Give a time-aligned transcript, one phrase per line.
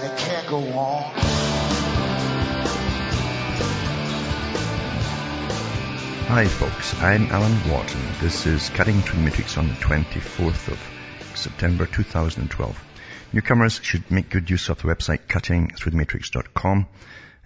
[0.00, 1.02] and it can't go on.
[6.28, 7.94] Hi folks, I'm Alan Watt.
[8.20, 12.84] This is Cutting the Matrix on the 24th of September 2012.
[13.32, 16.86] Newcomers should make good use of the website cuttingthroughthematrix.com.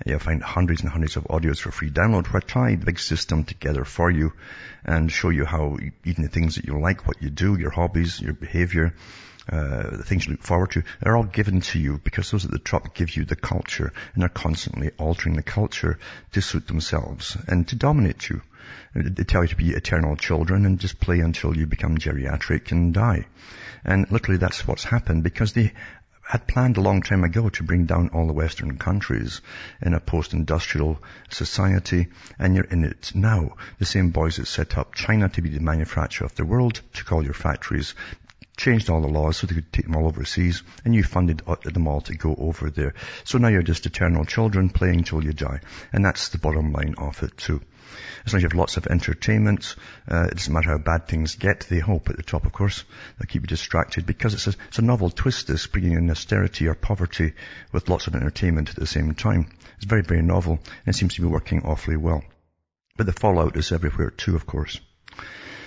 [0.06, 2.98] You'll find hundreds and hundreds of audios for free download where I tie the big
[2.98, 4.32] system together for you
[4.84, 8.20] and show you how even the things that you like, what you do, your hobbies,
[8.20, 8.94] your behavior,
[9.50, 12.50] uh, the things you look forward to, they're all given to you because those at
[12.50, 15.98] the top give you the culture and they're constantly altering the culture
[16.32, 18.40] to suit themselves and to dominate you.
[18.94, 22.94] They tell you to be eternal children and just play until you become geriatric and
[22.94, 23.26] die.
[23.84, 25.72] And literally that's what's happened because they
[26.26, 29.42] had planned a long time ago to bring down all the Western countries
[29.82, 32.06] in a post-industrial society,
[32.38, 33.56] and you're in it now.
[33.78, 37.12] The same boys that set up China to be the manufacturer of the world took
[37.12, 37.94] all your factories,
[38.56, 41.88] changed all the laws so they could take them all overseas, and you funded them
[41.88, 42.94] all to go over there.
[43.24, 45.60] So now you're just eternal children playing till you die.
[45.92, 47.60] And that's the bottom line of it too.
[48.26, 49.76] As long as you have lots of entertainment,
[50.10, 52.84] uh, it doesn't matter how bad things get, they hope at the top, of course.
[53.18, 56.66] They'll keep you distracted because it's a, it's a novel twist, this, bringing in austerity
[56.66, 57.34] or poverty
[57.72, 59.50] with lots of entertainment at the same time.
[59.76, 60.54] It's very, very novel
[60.86, 62.22] and it seems to be working awfully well.
[62.96, 64.80] But the fallout is everywhere too, of course.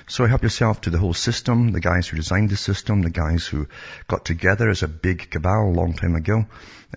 [0.10, 3.46] So help yourself to the whole system, the guys who designed the system, the guys
[3.46, 3.68] who
[4.08, 6.46] got together as a big cabal a long time ago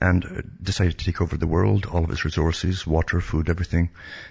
[0.01, 3.91] and decided to take over the world, all of its resources, water, food, everything,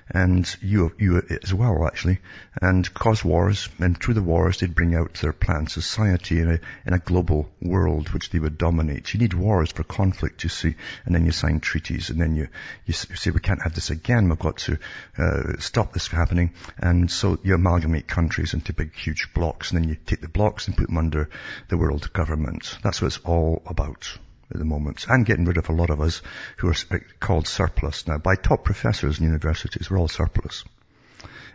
[0.09, 2.19] and you, you as well actually,
[2.61, 6.59] and cause wars, and through the wars they'd bring out their planned society in a,
[6.85, 9.13] in a global world which they would dominate.
[9.13, 10.75] You need wars for conflict, you see,
[11.05, 12.47] and then you sign treaties, and then you,
[12.85, 14.79] you say we can't have this again, we've got to
[15.17, 19.89] uh, stop this happening, and so you amalgamate countries into big huge blocks, and then
[19.89, 21.29] you take the blocks and put them under
[21.69, 22.77] the world government.
[22.83, 24.17] That's what it's all about
[24.51, 26.21] at the moment, and getting rid of a lot of us
[26.57, 29.89] who are uh, called surplus now by top professors in universities.
[29.89, 30.63] We're all surplus.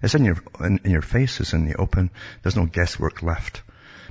[0.02, 1.40] It's in your in, in your face.
[1.40, 2.10] It's in the open.
[2.42, 3.62] There's no guesswork left.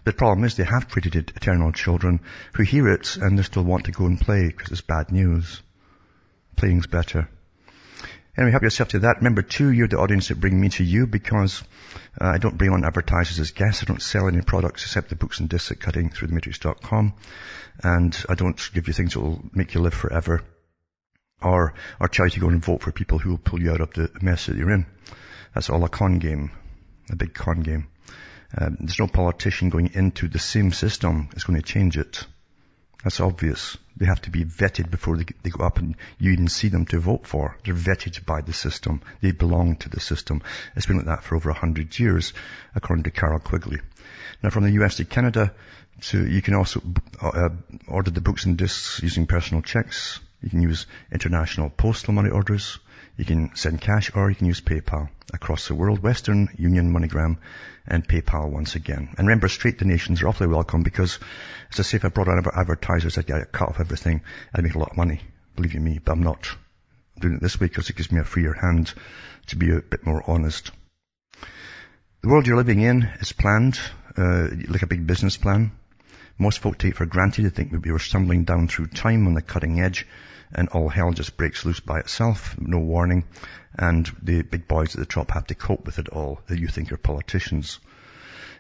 [0.06, 2.20] The problem is they have created eternal children
[2.54, 5.62] who hear it and they still want to go and play because it's bad news.
[6.58, 7.30] Playing's better.
[8.36, 9.18] Anyway, help yourself to that.
[9.18, 11.64] Remember too, you're the audience that bring me to you because
[12.20, 13.84] uh, I don't bring on advertisers as guests.
[13.84, 17.14] I don't sell any products except the books and discs at cuttingthroughthematrix.com.
[17.84, 20.42] And I don't give you things that will make you live forever
[21.44, 23.94] or, or try to go and vote for people who will pull you out of
[23.94, 24.88] the mess that you're in.
[25.54, 26.52] That's all a con game,
[27.12, 27.88] a big con game.
[28.58, 32.26] Um, there's no politician going into the same system is going to change it.
[33.04, 33.78] That's obvious.
[33.98, 36.86] They have to be vetted before they, they go up and you even see them
[36.88, 37.58] to vote for.
[37.64, 39.02] They're vetted by the system.
[39.22, 40.42] They belong to the system.
[40.76, 42.34] It's been like that for over a hundred years,
[42.76, 43.80] according to Carroll Quigley.
[44.42, 45.54] Now from the US to Canada,
[46.02, 46.82] to, you can also
[47.22, 47.50] uh,
[47.88, 50.20] order the books and discs using personal checks.
[50.42, 52.80] You can use international postal money orders.
[53.16, 57.38] You can send cash or you can use PayPal across the world, Western Union, MoneyGram,
[57.86, 59.10] and PayPal once again.
[59.18, 61.20] And remember, straight donations are awfully welcome because,
[61.72, 64.22] as I say, if I brought on advertisers, I'd get a cut off everything.
[64.54, 65.22] I'd make a lot of money.
[65.56, 66.50] Believe you me, but I'm not
[67.16, 68.94] I'm doing it this way because it gives me a freer hand
[69.48, 70.72] to be a bit more honest.
[72.22, 73.80] The world you're living in is planned,
[74.18, 75.72] uh, like a big business plan.
[76.44, 77.46] Most folk take for granted.
[77.46, 80.06] They think that we were stumbling down through time on the cutting edge
[80.52, 83.24] and all hell just breaks loose by itself, no warning,
[83.80, 86.68] and the big boys at the top have to cope with it all that you
[86.68, 87.80] think are politicians.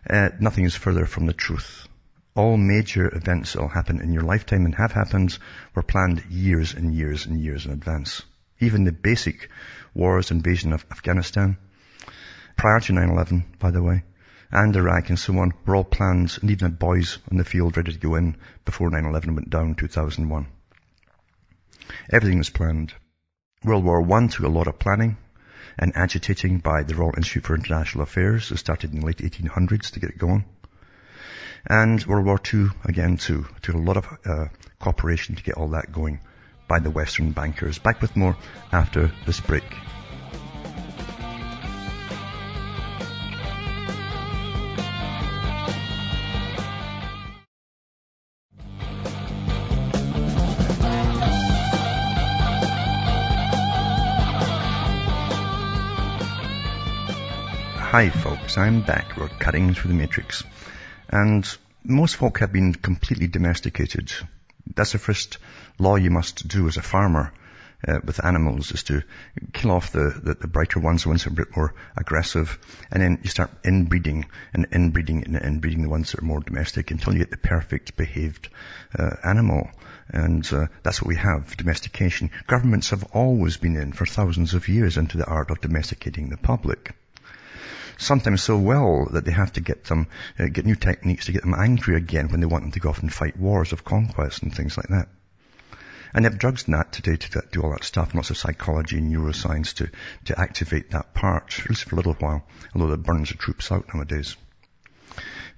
[0.09, 1.85] Uh, nothing is further from the truth.
[2.35, 5.37] All major events that will happen in your lifetime and have happened
[5.75, 8.21] were planned years and years and years in advance.
[8.61, 9.49] Even the basic
[9.93, 11.57] wars, invasion of Afghanistan,
[12.55, 14.03] prior to 9-11, by the way,
[14.53, 17.75] and Iraq and so on, were all planned and even had boys on the field
[17.75, 20.47] ready to go in before 9-11 went down in 2001.
[22.11, 22.93] Everything was planned.
[23.63, 25.17] World War I took a lot of planning
[25.79, 28.51] and agitating by the Royal Institute for International Affairs.
[28.51, 30.45] It started in the late 1800s to get it going.
[31.65, 34.45] And World War II, again, too, took a lot of uh,
[34.79, 36.19] cooperation to get all that going
[36.67, 37.79] by the Western bankers.
[37.79, 38.37] Back with more
[38.71, 39.63] after this break.
[57.93, 59.17] Hi folks, I'm back.
[59.17, 60.43] We're cutting through the matrix.
[61.09, 61.47] And
[61.83, 64.11] most folk have been completely domesticated.
[64.75, 65.37] That's the first
[65.77, 67.31] law you must do as a farmer
[67.87, 69.03] uh, with animals is to
[69.53, 72.57] kill off the, the, the, brighter ones, the ones that are a bit more aggressive,
[72.89, 74.25] and then you start inbreeding
[74.55, 77.95] and inbreeding and inbreeding the ones that are more domestic until you get the perfect
[77.95, 78.49] behaved
[78.97, 79.69] uh, animal.
[80.09, 82.31] And uh, that's what we have, domestication.
[82.47, 86.37] Governments have always been in for thousands of years into the art of domesticating the
[86.37, 86.95] public
[87.97, 90.07] sometimes so well that they have to get them,
[90.39, 92.89] uh, get new techniques to get them angry again when they want them to go
[92.89, 95.07] off and fight wars of conquest and things like that.
[96.13, 98.99] And they have drugs and that today to do all that stuff, lots of psychology
[98.99, 99.89] and neuroscience to,
[100.25, 102.45] to activate that part, at least for a little while,
[102.75, 104.35] although it burns the troops out nowadays.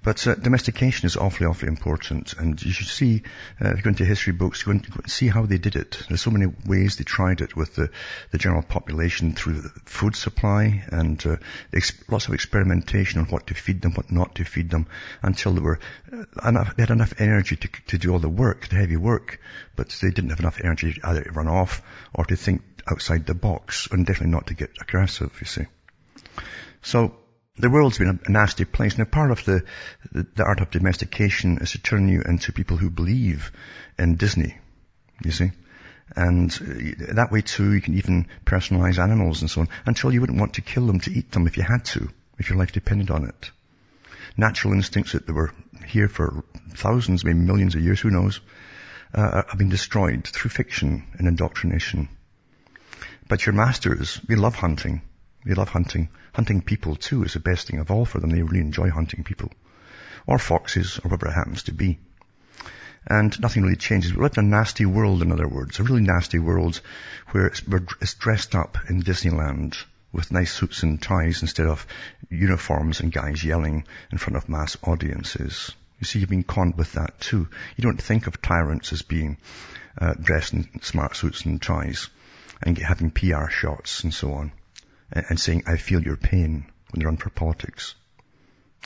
[0.06, 2.34] But uh, domestication is awfully, awfully important.
[2.34, 3.22] And you should see,
[3.60, 5.98] uh, if you go into history books, go and see how they did it.
[6.08, 7.90] There's so many ways they tried it with the,
[8.30, 11.36] the general population through the food supply and uh,
[12.08, 14.86] lots of experimentation on what to feed them, what not to feed them,
[15.22, 15.80] until they were
[16.12, 19.40] uh, enough, they had enough energy to, to do all the work, the heavy work,
[19.74, 21.82] but they didn't have enough energy to either to run off
[22.14, 25.66] or to think outside the box, and definitely not to get aggressive, you see.
[26.82, 27.16] So,
[27.58, 28.98] the world's been a, nasty place.
[28.98, 29.64] Now part of the,
[30.12, 33.50] the, the, art of domestication is to turn you into people who believe
[33.98, 34.56] in Disney,
[35.24, 35.52] you see.
[36.14, 40.20] And uh, that way too, you can even personalize animals and so on, until you
[40.20, 42.08] wouldn't want to kill them to eat them if you had to,
[42.38, 43.50] if your life depended on it.
[44.36, 45.52] Natural instincts that were
[45.86, 46.44] here for
[46.74, 48.40] thousands, maybe millions of years, who knows,
[49.14, 52.08] uh, have been destroyed through fiction and indoctrination.
[53.28, 55.00] But your masters, we love hunting.
[55.46, 56.08] They love hunting.
[56.34, 58.30] Hunting people too is the best thing of all for them.
[58.30, 59.52] They really enjoy hunting people.
[60.26, 62.00] Or foxes, or whatever it happens to be.
[63.06, 64.12] And nothing really changes.
[64.12, 65.78] We live in a nasty world, in other words.
[65.78, 66.80] A really nasty world
[67.30, 67.62] where it's,
[68.00, 69.76] it's dressed up in Disneyland
[70.10, 71.86] with nice suits and ties instead of
[72.28, 75.70] uniforms and guys yelling in front of mass audiences.
[76.00, 77.46] You see, you've been conned with that too.
[77.76, 79.36] You don't think of tyrants as being
[79.96, 82.08] uh, dressed in smart suits and ties
[82.62, 84.50] and having PR shots and so on
[85.10, 87.94] and saying, I feel your pain when they run for politics.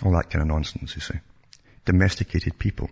[0.02, 1.18] All that kind of nonsense, you see.
[1.84, 2.90] Domesticated people.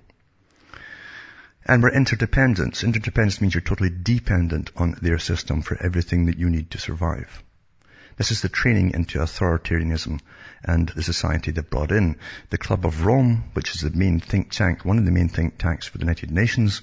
[1.64, 2.82] And we're interdependent.
[2.82, 7.42] Interdependence means you're totally dependent on their system for everything that you need to survive.
[8.16, 10.20] This is the training into authoritarianism
[10.64, 12.16] and the society that brought in.
[12.50, 15.58] The Club of Rome, which is the main think tank, one of the main think
[15.58, 16.82] tanks for the United Nations,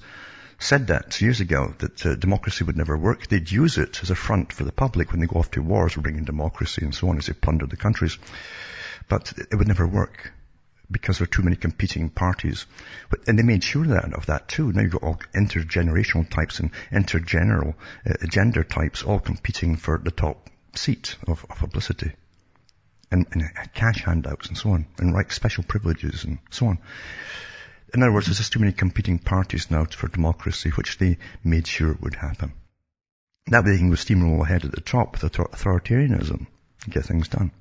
[0.58, 3.26] said that years ago, that uh, democracy would never work.
[3.26, 5.94] They'd use it as a front for the public when they go off to wars,
[5.94, 8.18] bring in democracy and so on as they plunder the countries.
[9.08, 10.32] But it would never work
[10.90, 12.66] because there are too many competing parties.
[13.10, 14.72] But, and they made sure that of that too.
[14.72, 17.74] Now you've got all intergenerational types and intergeneral
[18.08, 22.12] uh, gender types all competing for the top seat of, of publicity.
[23.10, 26.78] And, and cash handouts and so on, and right special privileges and so on.
[27.96, 31.66] In other words, there's just too many competing parties now for democracy, which they made
[31.66, 32.52] sure would happen.
[33.46, 36.46] That way they can go steamroll ahead at the top with authoritarianism
[36.84, 37.52] and get things done.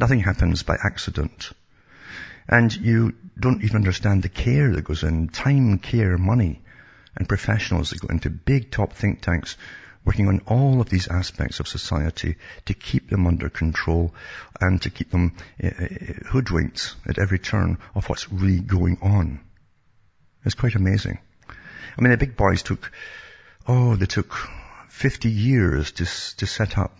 [0.00, 1.52] Nothing happens by accident.
[2.48, 6.62] And you don't even understand the care that goes in, time, care, money,
[7.14, 9.56] and professionals that go into big top think tanks
[10.04, 14.14] working on all of these aspects of society to keep them under control
[14.60, 15.70] and to keep them uh,
[16.28, 19.40] hoodwinked at every turn of what's really going on.
[20.44, 21.18] It's quite amazing.
[21.48, 22.92] I mean, the big boys took,
[23.66, 24.34] oh, they took
[24.88, 26.96] 50 years to, to set up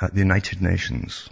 [0.00, 1.28] uh, the United Nations.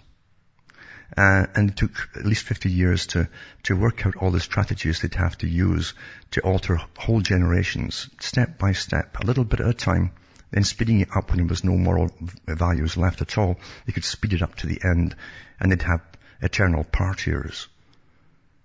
[1.15, 3.29] Uh, and it took at least 50 years to,
[3.63, 5.93] to work out all the strategies they'd have to use
[6.31, 10.11] to alter whole generations, step by step, a little bit at a time,
[10.51, 12.09] then speeding it up when there was no moral
[12.45, 15.15] values left at all, they could speed it up to the end
[15.59, 16.01] and they'd have
[16.41, 17.67] eternal partiers.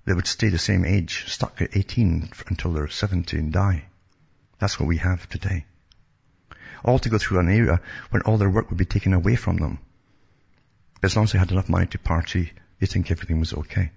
[0.05, 3.85] They would stay the same age, stuck at 18 until they're 70 and die.
[4.59, 5.65] That's what we have today.
[6.85, 9.57] All to go through an era when all their work would be taken away from
[9.57, 9.79] them.
[11.03, 13.91] As long as they had enough money to party, they think everything was okay.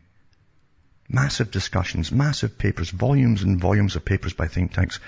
[1.07, 4.99] Massive discussions, massive papers, volumes and volumes of papers by think tanks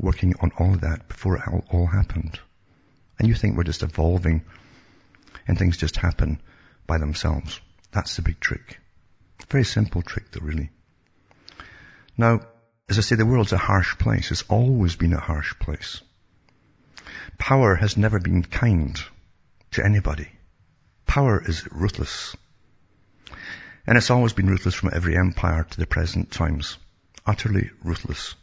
[0.00, 2.38] working on all of that before it all, all happened.
[3.18, 4.42] And you think we're just evolving
[5.46, 6.40] and things just happen
[6.86, 7.60] by themselves.
[7.92, 8.78] That's the big trick.
[9.50, 10.70] Very simple trick though, really.
[12.16, 12.40] Now,
[12.88, 14.30] as I say, the world's a harsh place.
[14.30, 16.00] It's always been a harsh place.
[17.38, 18.98] Power has never been kind
[19.72, 20.28] to anybody.
[21.06, 22.36] Power is ruthless.
[23.86, 26.78] And it's always been ruthless from every empire to the present times.
[27.26, 28.34] Utterly ruthless.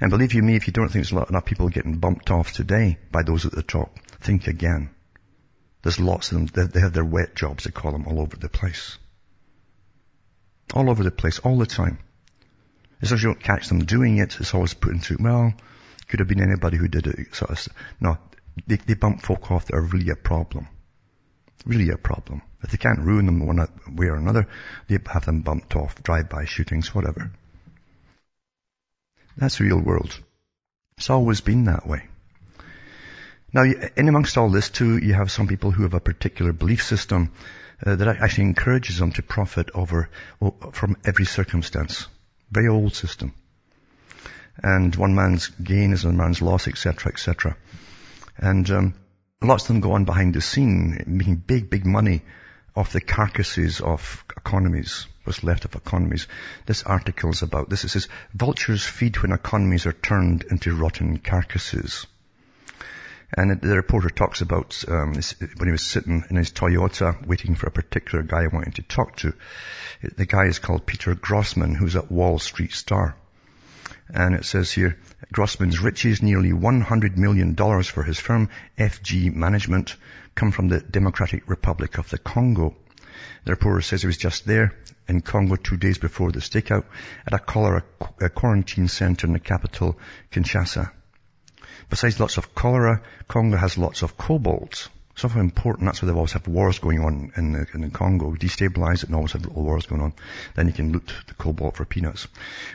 [0.00, 2.30] And believe you me, if you don't think there's a lot enough people getting bumped
[2.30, 4.90] off today by those at the top, think again.
[5.82, 6.68] There's lots of them.
[6.68, 8.98] They have their wet jobs, they call them, all over the place.
[10.74, 11.98] All over the place, all the time.
[13.00, 15.54] Long as you don't catch them doing it, it's always put into, well,
[16.08, 17.34] could have been anybody who did it.
[17.34, 17.68] Sort of,
[18.00, 18.18] no,
[18.66, 20.68] they, they bump folk off that are really a problem.
[21.64, 22.42] Really a problem.
[22.62, 24.48] If they can't ruin them one uh, way or another,
[24.88, 27.30] they have them bumped off, drive-by shootings, whatever.
[29.38, 30.18] That's real world.
[30.96, 32.02] It's always been that way.
[33.52, 36.82] Now, in amongst all this too, you have some people who have a particular belief
[36.82, 37.30] system
[37.86, 40.10] uh, that actually encourages them to profit over
[40.72, 42.08] from every circumstance.
[42.50, 43.32] Very old system.
[44.60, 47.56] And one man's gain is another man's loss, etc., etc.
[48.36, 48.94] And um,
[49.40, 52.22] lots of them go on behind the scene, making big, big money
[52.78, 56.28] off the carcasses of economies, what's left of economies.
[56.64, 57.82] This article is about this.
[57.82, 62.06] It says, vultures feed when economies are turned into rotten carcasses.
[63.36, 67.66] And the reporter talks about um, when he was sitting in his Toyota waiting for
[67.66, 69.34] a particular guy he wanted to talk to.
[70.16, 73.16] The guy is called Peter Grossman, who's at Wall Street Star.
[74.10, 74.98] And it says here,
[75.32, 78.48] Grossman's riches, nearly $100 million for his firm,
[78.78, 79.96] FG Management,
[80.34, 82.74] come from the Democratic Republic of the Congo.
[83.44, 84.74] The reporter says he was just there
[85.08, 86.84] in Congo two days before the stakeout
[87.26, 87.82] at a cholera
[88.34, 89.98] quarantine center in the capital,
[90.30, 90.90] Kinshasa.
[91.90, 94.88] Besides lots of cholera, Congo has lots of cobalt.
[95.18, 95.86] So important.
[95.86, 98.36] That's why they always have wars going on in the, in the Congo.
[98.36, 100.12] Destabilize it and always have little wars going on.
[100.54, 102.28] Then you can loot the cobalt for peanuts.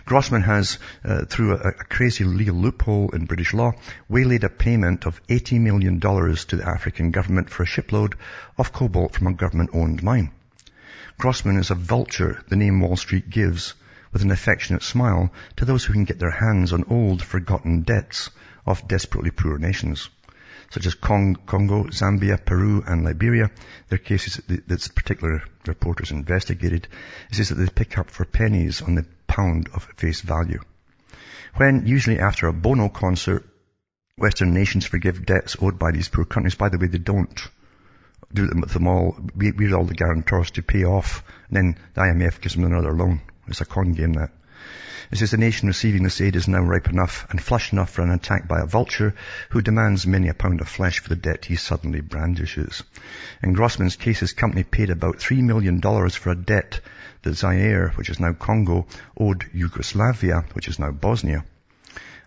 [0.03, 3.71] Grossman has, uh, through a, a, crazy legal loophole in British law,
[4.09, 8.15] waylaid a payment of $80 million to the African government for a shipload
[8.57, 10.31] of cobalt from a government-owned mine.
[11.17, 13.73] Grossman is a vulture the name Wall Street gives,
[14.11, 18.31] with an affectionate smile to those who can get their hands on old, forgotten debts
[18.65, 20.09] of desperately poor nations
[20.73, 23.51] such as Congo, Zambia, Peru, and Liberia.
[23.89, 26.87] Their cases that this particular reporters investigated.
[27.29, 30.61] It says that they pick up for pennies on the pound of face value.
[31.57, 33.45] When, usually after a Bono concert,
[34.17, 36.55] Western nations forgive debts owed by these poor countries.
[36.55, 37.39] By the way, they don't
[38.33, 39.15] do them with them all.
[39.35, 42.93] We, we're all the guarantors to pay off, and then the IMF gives them another
[42.93, 43.21] loan.
[43.47, 44.31] It's a con game that.
[45.11, 48.01] It says the nation receiving this aid is now ripe enough and flush enough for
[48.01, 49.13] an attack by a vulture
[49.49, 52.81] who demands many a pound of flesh for the debt he suddenly brandishes.
[53.43, 56.79] In Grossman's case, his company paid about $3 million for a debt
[57.21, 61.43] that Zaire, which is now Congo, owed Yugoslavia, which is now Bosnia.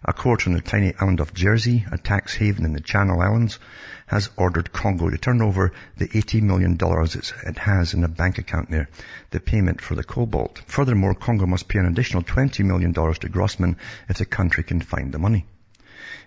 [0.05, 3.59] A court on the tiny island of Jersey, a tax haven in the Channel Islands,
[4.07, 8.71] has ordered Congo to turn over the $80 million it has in a bank account
[8.71, 8.89] there,
[9.31, 10.63] the payment for the cobalt.
[10.67, 13.77] Furthermore, Congo must pay an additional $20 million to Grossman
[14.09, 15.47] if the country can find the money.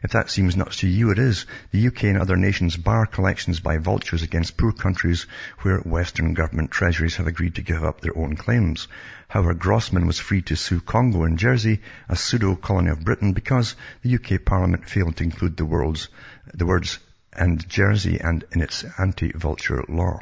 [0.02, 1.46] If that seems nuts to you, it is.
[1.72, 5.26] The UK and other nations bar collections by vultures against poor countries
[5.62, 8.88] where Western government treasuries have agreed to give up their own claims.
[9.28, 14.16] However, Grossman was free to sue Congo and Jersey, a pseudo-colony of Britain, because the
[14.16, 16.08] UK Parliament failed to include the,
[16.54, 17.00] the words
[17.40, 20.20] and Jersey and in its anti-vulture law.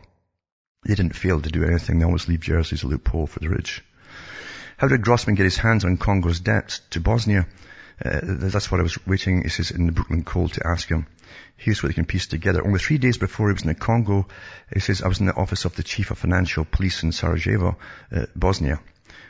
[0.85, 1.99] They didn't fail to do anything.
[1.99, 3.83] They always leave Jersey as a loophole for the rich.
[4.77, 7.47] How did Grossman get his hands on Congo's debt to Bosnia?
[8.03, 11.07] Uh, that's what I was waiting, he says, in the Brooklyn Call to ask him.
[11.55, 12.63] Here's what he can piece together.
[12.63, 14.27] Only three days before he was in the Congo,
[14.71, 17.75] he says, I was in the office of the Chief of Financial Police in Sarajevo,
[18.15, 18.79] uh, Bosnia.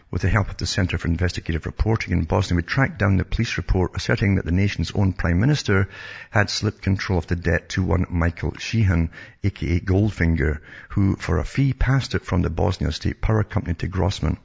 [0.10, 3.26] With the help of the Center for Investigative Reporting in Bosnia, we tracked down the
[3.26, 5.90] police report asserting that the nation's own Prime Minister
[6.30, 9.10] had slipped control of the debt to one Michael Sheehan,
[9.44, 10.62] aka Goldfinger,
[10.92, 14.38] who, for a fee, passed it from the Bosnia State Power Company to Grossman.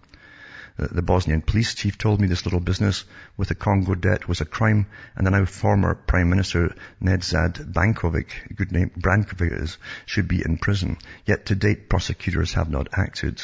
[0.76, 3.04] Uh, the Bosnian police chief told me this little business
[3.36, 8.56] with the Congo debt was a crime, and the now former Prime Minister Nedzad Bankovic,
[8.56, 10.96] good name, Brankovic is, should be in prison.
[11.24, 13.40] Yet to date, prosecutors have not acted.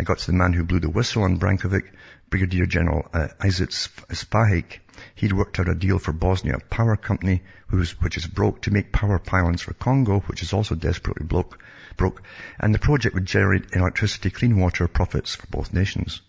[0.00, 1.90] I got to the man who blew the whistle on Brankovic,
[2.30, 4.78] Brigadier General uh, Isaac Spahic.
[5.16, 9.18] He'd worked out a deal for Bosnia Power Company, which is broke, to make power
[9.18, 11.60] pylons for Congo, which is also desperately broke,
[11.96, 12.22] broke,
[12.60, 16.20] and the project would generate electricity, clean water profits for both nations.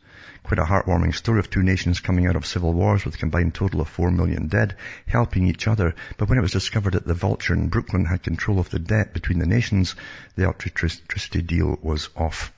[0.41, 3.53] Quite a heartwarming story of two nations coming out of civil wars with a combined
[3.53, 5.93] total of four million dead, helping each other.
[6.17, 9.13] But when it was discovered that the vulture in Brooklyn had control of the debt
[9.13, 9.95] between the nations,
[10.35, 12.51] the electricity deal was off.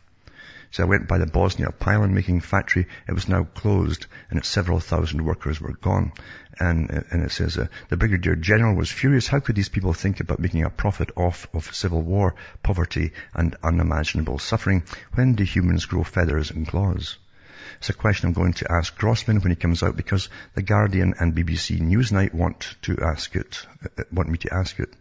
[0.71, 2.87] So I went by the Bosnia pylon making factory.
[3.05, 6.13] It was now closed and several thousand workers were gone.
[6.57, 9.27] And, and it says, uh, the Brigadier General was furious.
[9.27, 13.55] How could these people think about making a profit off of civil war, poverty and
[13.61, 14.83] unimaginable suffering?
[15.13, 17.17] When do humans grow feathers and claws?
[17.79, 21.15] It's a question I'm going to ask Grossman when he comes out because The Guardian
[21.19, 24.93] and BBC Newsnight want to ask it, uh, want me to ask it.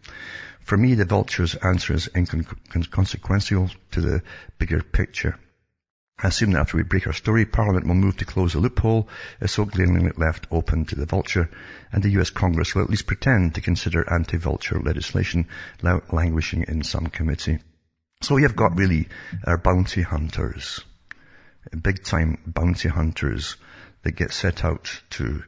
[0.65, 4.21] For me, the vulture's answer is inconsequential to the
[4.57, 5.37] bigger picture.
[6.23, 9.09] Assume that after we break our story, Parliament will move to close the loophole
[9.41, 11.49] uh, so glaringly left open to the vulture,
[11.91, 15.47] and the US Congress will at least pretend to consider anti-vulture legislation
[15.81, 17.57] languishing in some committee.
[18.21, 19.09] So we have got really
[19.45, 20.81] our bounty hunters,
[21.81, 23.55] big time bounty hunters
[24.03, 25.43] that get set out to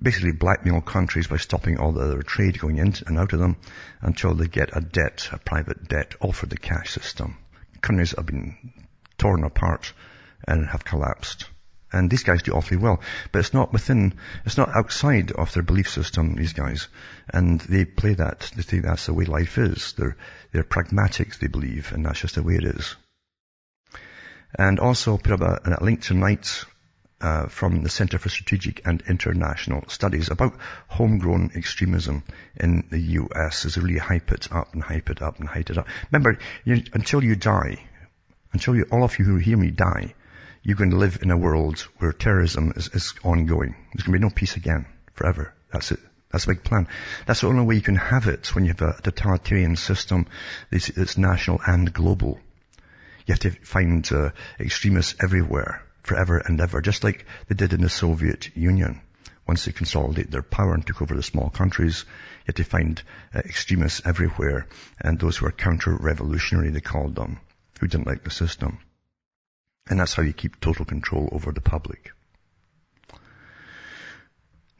[0.00, 3.56] basically blackmail countries by stopping all the other trade going in and out of them
[4.00, 7.36] until they get a debt, a private debt, for the cash system.
[7.82, 8.72] Countries have been
[9.18, 9.92] torn apart
[10.46, 11.48] and have collapsed.
[11.92, 13.00] And these guys do awfully well.
[13.30, 16.88] But it's not within, it's not outside of their belief system, these guys.
[17.32, 18.50] And they play that.
[18.56, 19.92] They think that's the way life is.
[19.92, 20.16] They're,
[20.50, 22.96] they're pragmatics, they believe, and that's just the way it is.
[24.58, 26.64] And also put up a, a link tonight
[27.20, 30.54] uh, from the Center for Strategic and International Studies about
[30.88, 32.24] homegrown extremism
[32.56, 33.64] in the U.S.
[33.64, 35.86] is really hype it up and hype it up and hype it up.
[36.10, 37.78] Remember, you, until you die,
[38.52, 40.14] until you, all of you who hear me die,
[40.64, 43.76] you're going to live in a world where terrorism is, is ongoing.
[43.92, 45.52] There's going to be no peace again forever.
[45.70, 46.00] That's it.
[46.32, 46.88] That's the big plan.
[47.26, 50.26] That's the only way you can have it when you have a totalitarian system
[50.70, 52.40] that's, that's national and global.
[53.26, 57.82] You have to find uh, extremists everywhere, forever and ever, just like they did in
[57.82, 59.00] the Soviet Union.
[59.46, 63.02] Once they consolidated their power and took over the small countries, you had to find
[63.34, 64.66] uh, extremists everywhere,
[65.00, 67.38] and those who are counter-revolutionary, they called them,
[67.78, 68.78] who didn't like the system.
[69.86, 72.12] And that's how you keep total control over the public.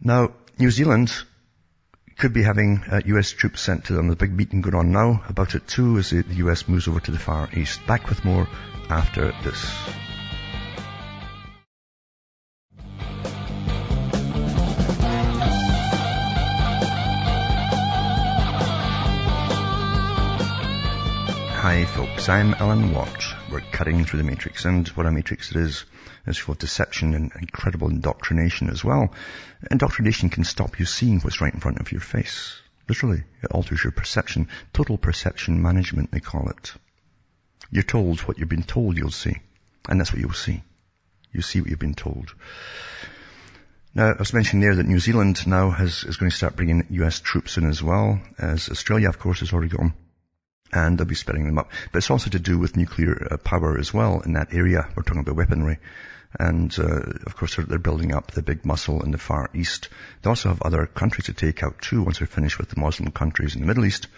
[0.01, 1.13] Now, New Zealand
[2.17, 4.07] could be having uh, US troops sent to them.
[4.07, 7.01] There's a big meeting going on now about it too as the US moves over
[7.01, 7.87] to the Far East.
[7.87, 8.49] Back with more
[8.89, 9.63] after this.
[21.65, 23.34] Hi folks, I'm Alan Watt.
[23.55, 25.85] We're cutting through the matrix and what a matrix it is
[26.27, 29.15] is full of deception and incredible indoctrination as well.
[29.71, 32.61] Indoctrination can stop you seeing what's right in front of your face.
[32.89, 34.49] Literally, it alters your perception.
[34.73, 36.73] Total perception management, they call it.
[37.71, 39.37] You're told what you've been told you'll see.
[39.89, 40.65] And that's what you'll see.
[41.31, 42.35] You see what you've been told.
[43.95, 46.89] Now, I was mentioning there that New Zealand now has, is going to start bringing
[46.91, 49.95] US troops in as well, as Australia, of course, has already gone
[50.73, 51.71] and they'll be splitting them up.
[51.93, 54.89] But it's also to do with nuclear uh, power as well in that area.
[54.95, 55.79] We're talking about weaponry.
[56.39, 59.89] And, uh, of course, they're, they're, building up the big muscle in the Far East.
[60.23, 63.13] They also have other countries to take out too once they're finished with the Muslim
[63.13, 64.09] countries in the Middle East.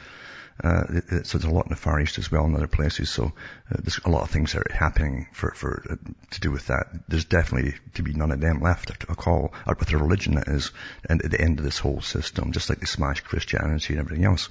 [0.63, 3.11] Uh, it, so there's a lot in the Far East as well and other places.
[3.11, 5.97] So uh, there's a lot of things that are happening for, for uh,
[6.31, 6.87] to do with that.
[7.09, 10.37] There's definitely to be none of them left at a call out with their religion
[10.37, 10.73] that is,
[11.09, 14.25] and at the end of this whole system, just like they smashed Christianity and everything
[14.25, 14.49] else.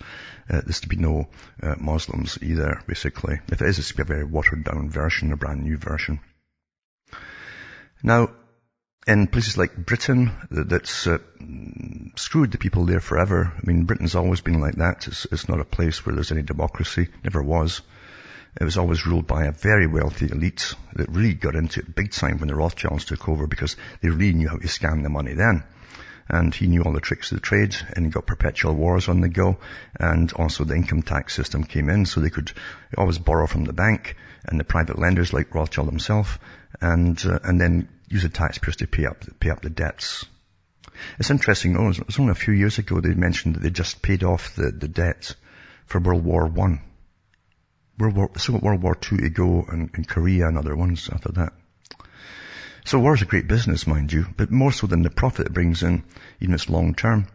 [0.49, 1.27] Uh, there's to be no
[1.61, 3.39] uh, Muslims either, basically.
[3.47, 6.19] If it is, it's to be a very watered down version, a brand new version.
[8.03, 8.29] Now,
[9.07, 11.19] in places like Britain, that's uh,
[12.15, 13.53] screwed the people there forever.
[13.55, 15.07] I mean, Britain's always been like that.
[15.07, 17.09] It's, it's, not a place where there's any democracy.
[17.23, 17.81] Never was.
[18.59, 22.11] It was always ruled by a very wealthy elite that really got into it big
[22.11, 25.33] time when the Rothschilds took over because they really knew how to scam the money
[25.33, 25.63] then.
[26.27, 29.21] And he knew all the tricks of the trade and he got perpetual wars on
[29.21, 29.57] the go.
[29.99, 32.51] And also the income tax system came in so they could
[32.97, 34.15] always borrow from the bank
[34.45, 36.39] and the private lenders like Rothschild himself
[36.81, 40.25] and, uh, and then use the taxpayers to pay up, pay up the debts.
[41.19, 44.23] It's interesting, it was only a few years ago they mentioned that they just paid
[44.23, 45.35] off the, the debt
[45.85, 46.81] for World War One.
[47.97, 51.31] World War, so World War Two to go and, and Korea and other ones after
[51.33, 51.53] that.
[52.85, 55.53] So war is a great business, mind you, but more so than the profit it
[55.53, 56.03] brings in,
[56.39, 57.27] even it's long term,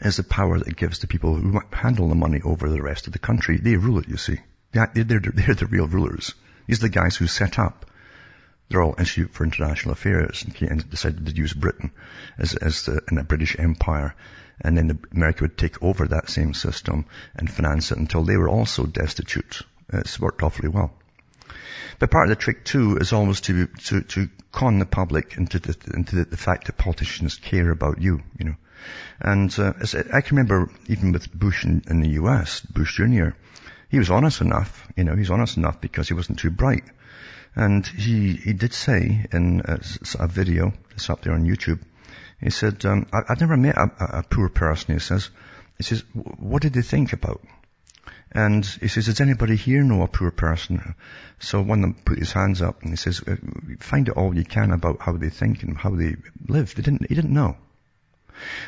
[0.00, 3.06] is the power that it gives to people who handle the money over the rest
[3.06, 3.58] of the country.
[3.58, 4.38] They rule it, you see.
[4.72, 6.34] They're, they're, they're the real rulers.
[6.66, 7.90] These are the guys who set up
[8.68, 11.92] the Royal Institute for International Affairs and decided to use Britain
[12.38, 14.14] as, as the, in a British Empire.
[14.60, 18.48] And then America would take over that same system and finance it until they were
[18.48, 19.62] also destitute.
[19.92, 20.92] It's worked awfully well.
[21.98, 25.58] But part of the trick too is always to, to, to con the public into
[25.58, 28.56] the, into the, the fact that politicians care about you, you know.
[29.20, 29.72] And uh,
[30.12, 33.30] I can remember even with Bush in, in the US, Bush Jr.,
[33.88, 36.84] he was honest enough, you know, he's honest enough because he wasn't too bright.
[37.56, 39.80] And he, he did say in a,
[40.20, 41.80] a video that's up there on YouTube,
[42.38, 45.30] he said, um, I, have never met a, a, poor person, he says.
[45.78, 47.40] He says, what did they think about?
[48.30, 50.94] And he says, does anybody here know a poor person?
[51.38, 53.36] So one of them put his hands up and he says, uh,
[53.80, 56.16] find out all you can about how they think and how they
[56.46, 56.74] live.
[56.74, 57.56] They didn't, he didn't know.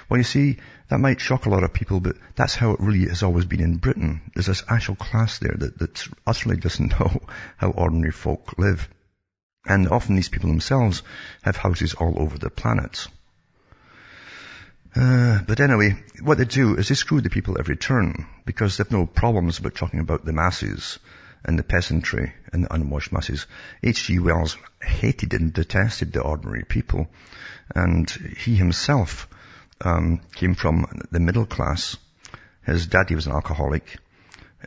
[0.09, 3.09] Well, you see, that might shock a lot of people, but that's how it really
[3.09, 4.23] has always been in Britain.
[4.35, 7.23] There's this actual class there that, utterly doesn't know
[7.57, 8.89] how ordinary folk live.
[9.67, 11.03] And often these people themselves
[11.43, 13.07] have houses all over the planet.
[14.97, 18.91] Uh, but anyway, what they do is they screw the people every turn because they've
[18.91, 20.99] no problems about talking about the masses
[21.45, 23.47] and the peasantry and the unwashed masses.
[23.83, 24.19] H.G.
[24.19, 27.09] Wells hated and detested the ordinary people
[27.75, 29.29] and he himself
[29.81, 31.97] um, came from the middle class.
[32.64, 33.99] His daddy was an alcoholic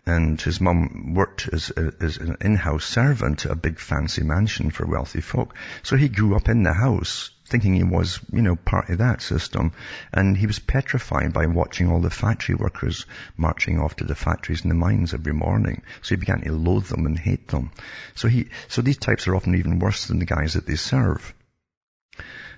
[0.05, 4.87] and his mum worked as, as an in-house servant at a big fancy mansion for
[4.87, 5.55] wealthy folk.
[5.83, 9.21] So he grew up in the house thinking he was, you know, part of that
[9.21, 9.73] system.
[10.13, 14.61] And he was petrified by watching all the factory workers marching off to the factories
[14.61, 15.81] and the mines every morning.
[16.01, 17.71] So he began to loathe them and hate them.
[18.15, 21.33] So he, so these types are often even worse than the guys that they serve.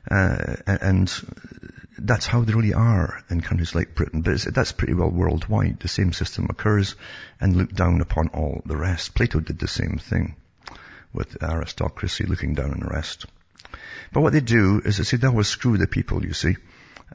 [0.10, 1.12] Uh, and
[1.98, 4.22] that's how they really are in countries like Britain.
[4.22, 5.80] But that's pretty well worldwide.
[5.80, 6.96] The same system occurs
[7.40, 9.14] and look down upon all the rest.
[9.16, 10.36] Plato did the same thing
[11.14, 13.26] with aristocracy, looking down on the rest.
[14.12, 16.56] But what they do is they say they screw the people, you see.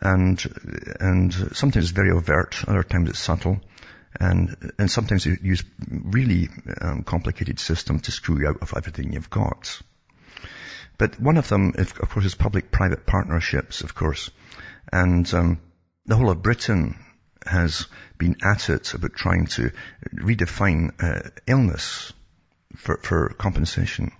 [0.00, 0.40] And,
[1.00, 3.60] and sometimes it's very overt, other times it's subtle.
[4.20, 6.48] And, and sometimes they use really
[6.80, 9.80] um, complicated systems to screw you out of everything you've got.
[10.96, 14.30] But one of them, of course, is public-private partnerships, of course.
[14.92, 15.60] And um,
[16.06, 16.98] the whole of Britain
[17.46, 17.86] has
[18.18, 19.70] been at it about trying to
[20.14, 22.12] redefine uh, illness
[22.76, 24.12] for, for compensation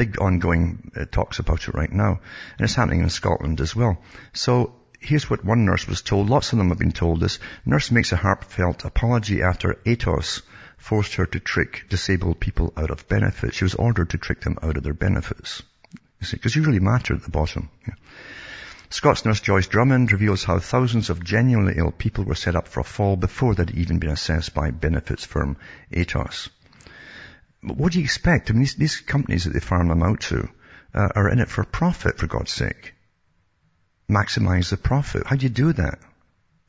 [0.00, 2.20] big ongoing uh, talks about it right now.
[2.56, 3.98] And it's happening in Scotland as well.
[4.32, 6.30] So here's what one nurse was told.
[6.30, 7.38] Lots of them have been told this.
[7.66, 10.40] Nurse makes a heartfelt apology after ATOS
[10.78, 13.56] forced her to trick disabled people out of benefits.
[13.56, 15.62] She was ordered to trick them out of their benefits.
[16.20, 17.68] You see, because you really matter at the bottom.
[17.86, 17.94] Yeah.
[18.90, 22.80] Scots nurse Joyce Drummond reveals how thousands of genuinely ill people were set up for
[22.80, 25.56] a fall before they'd even been assessed by benefits firm
[25.92, 26.50] ATOS
[27.62, 28.50] what do you expect?
[28.50, 30.48] I mean, these, these companies that they farm them out to
[30.94, 32.94] uh, are in it for profit, for God's sake.
[34.08, 35.26] Maximize the profit.
[35.26, 35.98] How do you do that?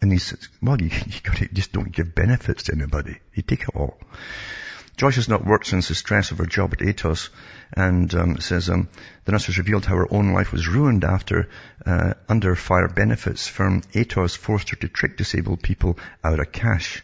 [0.02, 3.18] And he says, well, you, you gotta, just don't give benefits to anybody.
[3.34, 3.98] You take it all.
[4.98, 7.30] Joyce has not worked since the stress of her job at Atos
[7.74, 8.88] and um, says um,
[9.26, 11.50] the nurse has revealed how her own life was ruined after
[11.86, 17.04] uh, under fire benefits firm Atos forced her to trick disabled people out of cash.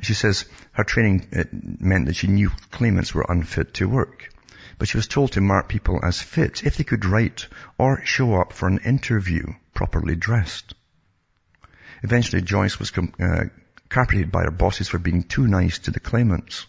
[0.00, 4.28] She says her training uh, meant that she knew claimants were unfit to work.
[4.78, 7.46] But she was told to mark people as fit if they could write
[7.78, 10.74] or show up for an interview properly dressed.
[12.02, 13.44] Eventually Joyce was com- uh,
[13.88, 16.66] carpeted by her bosses for being too nice to the claimants.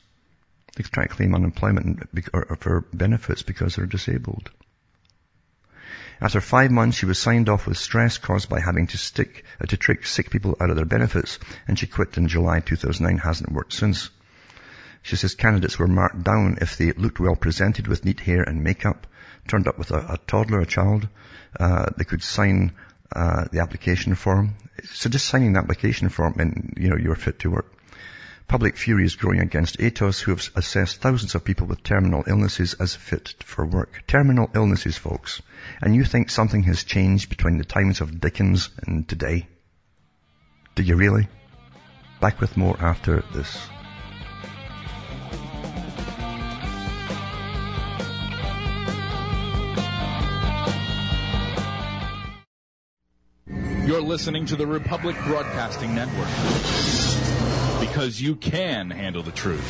[0.76, 4.50] They try to claim unemployment or for benefits because they're disabled.
[6.22, 9.66] After five months, she was signed off with stress caused by having to stick, uh,
[9.66, 13.52] to trick sick people out of their benefits, and she quit in July 2009, hasn't
[13.52, 14.10] worked since.
[15.02, 18.64] She says candidates were marked down if they looked well presented with neat hair and
[18.64, 19.06] makeup,
[19.48, 21.10] turned up with a, a toddler, a child,
[21.60, 22.72] uh, they could sign
[23.12, 24.56] uh, the application form.
[24.86, 27.72] So just signing the application form and, you know, you're fit to work.
[28.48, 32.74] Public fury is growing against ATOS, who have assessed thousands of people with terminal illnesses
[32.76, 34.04] as fit for work.
[34.08, 35.42] Terminal illnesses, folks.
[35.82, 39.48] And you think something has changed between the times of Dickens and today?
[40.76, 41.28] Do you really?
[42.20, 43.68] Back with more after this.
[53.86, 56.30] You're listening to the Republic Broadcasting Network
[57.94, 59.62] because you can handle the truth.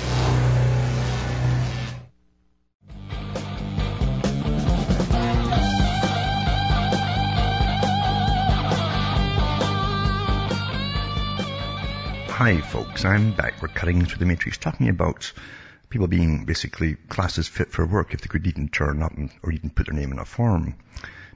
[12.30, 13.62] Hi folks, I'm back.
[13.62, 15.34] We're cutting through the matrix talking about
[15.90, 19.52] people being basically classes fit for work if they could even turn up and, or
[19.52, 20.76] even put their name in a form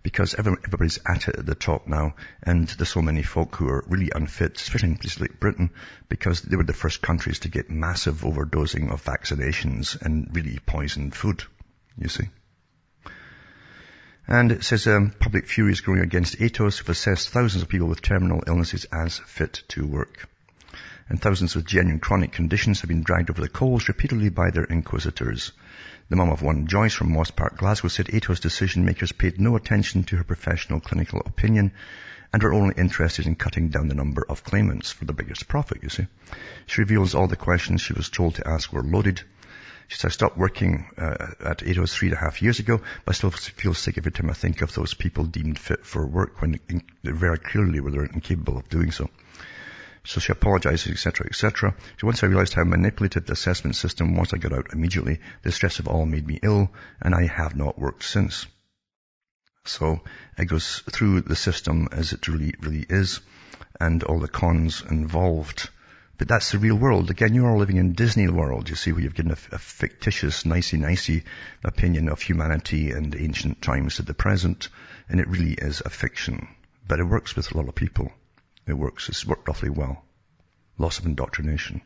[0.08, 3.84] because everybody's at it at the top now, and there's so many folk who are
[3.89, 5.70] really unfit, especially in places like Britain,
[6.08, 11.13] because they were the first countries to get massive overdosing of vaccinations and really poisoned
[11.13, 11.43] food,
[11.98, 12.30] you see.
[14.30, 17.89] And it says um, public fury is growing against ATOS, who've assessed thousands of people
[17.89, 20.30] with terminal illnesses as fit to work.
[21.10, 24.63] And thousands with genuine chronic conditions have been dragged over the coals repeatedly by their
[24.63, 25.52] inquisitors.
[26.10, 29.58] The mum of one, Joyce from Moss Park, Glasgow, said ATO's decision makers paid no
[29.58, 31.74] attention to her professional clinical opinion
[32.32, 35.84] and were only interested in cutting down the number of claimants for the biggest profit,
[35.84, 36.08] you see.
[36.65, 39.22] She reveals all the questions she was told to ask were loaded.
[39.89, 43.13] She said, I stopped working uh, at 803 three and a half years ago, but
[43.13, 46.41] I still feel sick every time I think of those people deemed fit for work
[46.41, 46.58] when
[47.04, 49.10] very clearly were incapable of doing so.
[50.08, 51.76] So she apologizes, etc., etc.
[52.00, 55.20] So once I realized how manipulative the assessment system was, I got out immediately.
[55.41, 58.46] The stress of all made me ill, and I have not worked since.
[59.65, 60.00] So
[60.38, 63.20] it goes through the system as it really, really is,
[63.82, 65.70] and all the cons involved.
[66.17, 67.10] But that's the real world.
[67.10, 69.60] Again, you are all living in Disney world, you see, where you've given a, a
[69.60, 71.26] fictitious, nicey-nicey
[71.65, 74.70] opinion of humanity and ancient times to the present,
[75.10, 76.48] and it really is a fiction.
[76.88, 78.13] But it works with a lot of people.
[78.68, 79.10] It works.
[79.10, 80.04] It's worked awfully well.
[80.78, 81.82] Loss of indoctrination.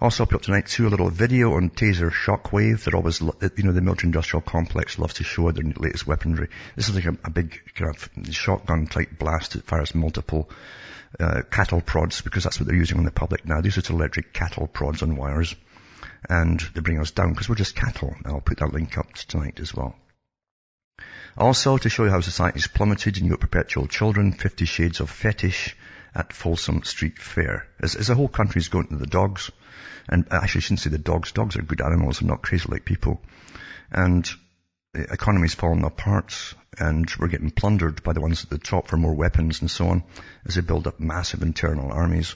[0.00, 2.82] Also put up tonight too a little video on taser shockwave.
[2.82, 6.48] They're always, you know, the military industrial complex loves to show their latest weaponry.
[6.74, 10.50] This is like a, a big kind of shotgun type blast that fires multiple
[11.20, 13.60] uh, cattle prods because that's what they're using on the public now.
[13.60, 15.54] These are electric cattle prods on wires
[16.28, 18.14] and they bring us down because we're just cattle.
[18.24, 19.94] I'll put that link up tonight as well.
[21.36, 25.08] Also, to show you how society's plummeted and you got perpetual children, 50 shades of
[25.08, 25.74] fetish
[26.14, 27.66] at Folsom Street Fair.
[27.80, 29.50] As, as the whole country's going to the dogs,
[30.08, 32.84] and I actually shouldn't say the dogs, dogs are good animals and not crazy like
[32.84, 33.22] people.
[33.90, 34.28] And
[34.92, 38.98] the economy's falling apart and we're getting plundered by the ones at the top for
[38.98, 40.04] more weapons and so on
[40.46, 42.34] as they build up massive internal armies.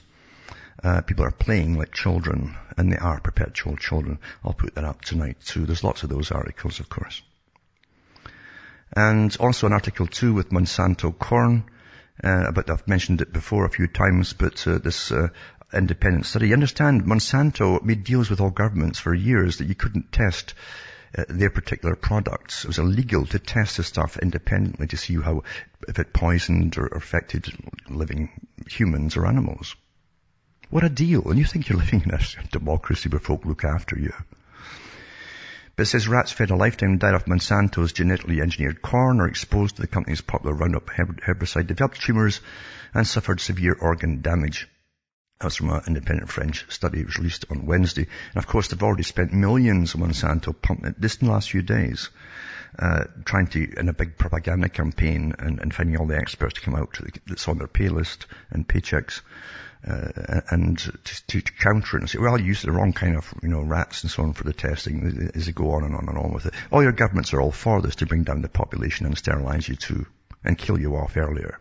[0.83, 4.17] Uh, people are playing like children and they are perpetual children.
[4.43, 5.65] I'll put that up tonight too.
[5.65, 7.21] There's lots of those articles, of course.
[8.95, 11.65] And also an article too with Monsanto corn.
[12.23, 15.27] Uh, but I've mentioned it before a few times, but uh, this uh,
[15.73, 16.47] independent study.
[16.47, 20.53] You understand, Monsanto made deals with all governments for years that you couldn't test
[21.17, 22.63] uh, their particular products.
[22.63, 25.43] It was illegal to test the stuff independently to see how,
[25.87, 27.47] if it poisoned or affected
[27.89, 28.29] living
[28.67, 29.75] humans or animals.
[30.69, 31.29] What a deal.
[31.29, 32.19] And you think you're living in a
[32.51, 34.13] democracy where folk look after you.
[35.77, 39.83] But says rats fed a lifetime diet of Monsanto's genetically engineered corn or exposed to
[39.83, 42.41] the company's popular Roundup herbicide developed tumors
[42.95, 44.67] and suffered severe organ damage.
[45.39, 47.01] That's from an independent French study.
[47.01, 48.07] It was released on Wednesday.
[48.33, 51.51] And of course, they've already spent millions on Monsanto pumping it this in the last
[51.51, 52.09] few days,
[52.79, 56.61] uh, trying to, in a big propaganda campaign and, and finding all the experts to
[56.61, 59.21] come out to the, that's on their pay list and paychecks
[59.87, 63.33] uh, and to, to, counter it and say, well, you used the wrong kind of,
[63.41, 66.09] you know, rats and so on for the testing as they go on and on
[66.09, 66.53] and on with it.
[66.71, 69.75] All your governments are all for this to bring down the population and sterilize you
[69.75, 70.05] too
[70.43, 71.59] and kill you off earlier.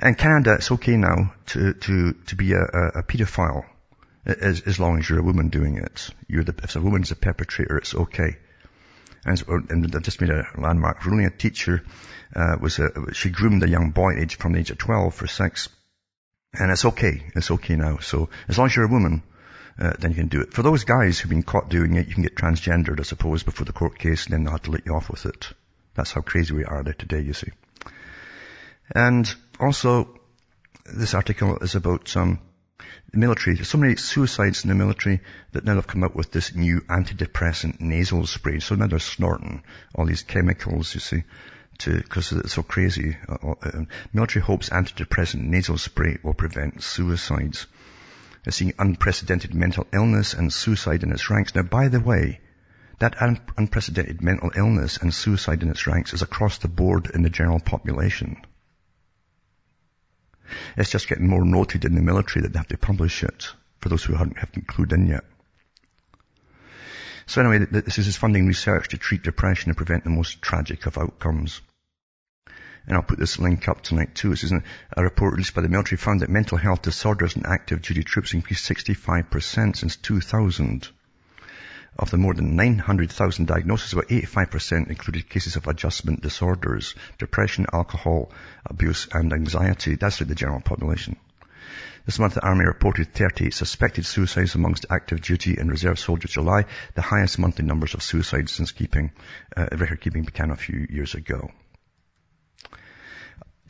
[0.00, 3.64] In Canada, it's okay now to, to, to be a, a, a pedophile
[4.24, 6.10] as, as long as you're a woman doing it.
[6.28, 8.36] You're the, if a woman's a perpetrator, it's okay.
[9.24, 11.26] And, and I just made a landmark ruling.
[11.26, 11.82] A teacher
[12.34, 15.26] uh, was a, she groomed a young boy age from the age of 12 for
[15.26, 15.68] sex.
[16.52, 17.22] And it's okay.
[17.34, 17.98] It's okay now.
[17.98, 19.22] So as long as you're a woman,
[19.78, 20.52] uh, then you can do it.
[20.52, 23.64] For those guys who've been caught doing it, you can get transgendered, I suppose, before
[23.64, 25.52] the court case, and then they'll have to let you off with it.
[25.94, 27.50] That's how crazy we are there today, you see.
[28.94, 30.20] And also,
[30.84, 32.40] this article is about um,
[33.12, 33.54] military.
[33.54, 35.20] There's so many suicides in the military
[35.52, 38.58] that now they've come up with this new antidepressant nasal spray.
[38.58, 39.62] So now they're snorting
[39.94, 41.22] all these chemicals, you see
[41.80, 43.16] to, because it's so crazy.
[43.28, 47.66] Uh, uh, uh, military hopes antidepressant nasal spray will prevent suicides.
[48.46, 51.54] It's seeing unprecedented mental illness and suicide in its ranks.
[51.54, 52.40] Now, by the way,
[52.98, 57.22] that un- unprecedented mental illness and suicide in its ranks is across the board in
[57.22, 58.36] the general population.
[60.76, 63.88] It's just getting more noted in the military that they have to publish it for
[63.88, 65.24] those who haven't, haven't clued in yet.
[67.26, 70.98] So anyway, this is funding research to treat depression and prevent the most tragic of
[70.98, 71.60] outcomes.
[72.86, 74.30] And I'll put this link up tonight too.
[74.30, 77.82] This is a report released by the military found that mental health disorders in active
[77.82, 80.88] duty troops increased 65% since 2000.
[81.98, 88.32] Of the more than 900,000 diagnoses, about 85% included cases of adjustment disorders, depression, alcohol
[88.64, 89.96] abuse, and anxiety.
[89.96, 91.16] That's like the general population.
[92.06, 96.64] This month, the Army reported 30 suspected suicides amongst active duty and reserve soldiers July,
[96.94, 99.12] the highest monthly numbers of suicides since keeping,
[99.56, 101.50] uh, record keeping began a few years ago.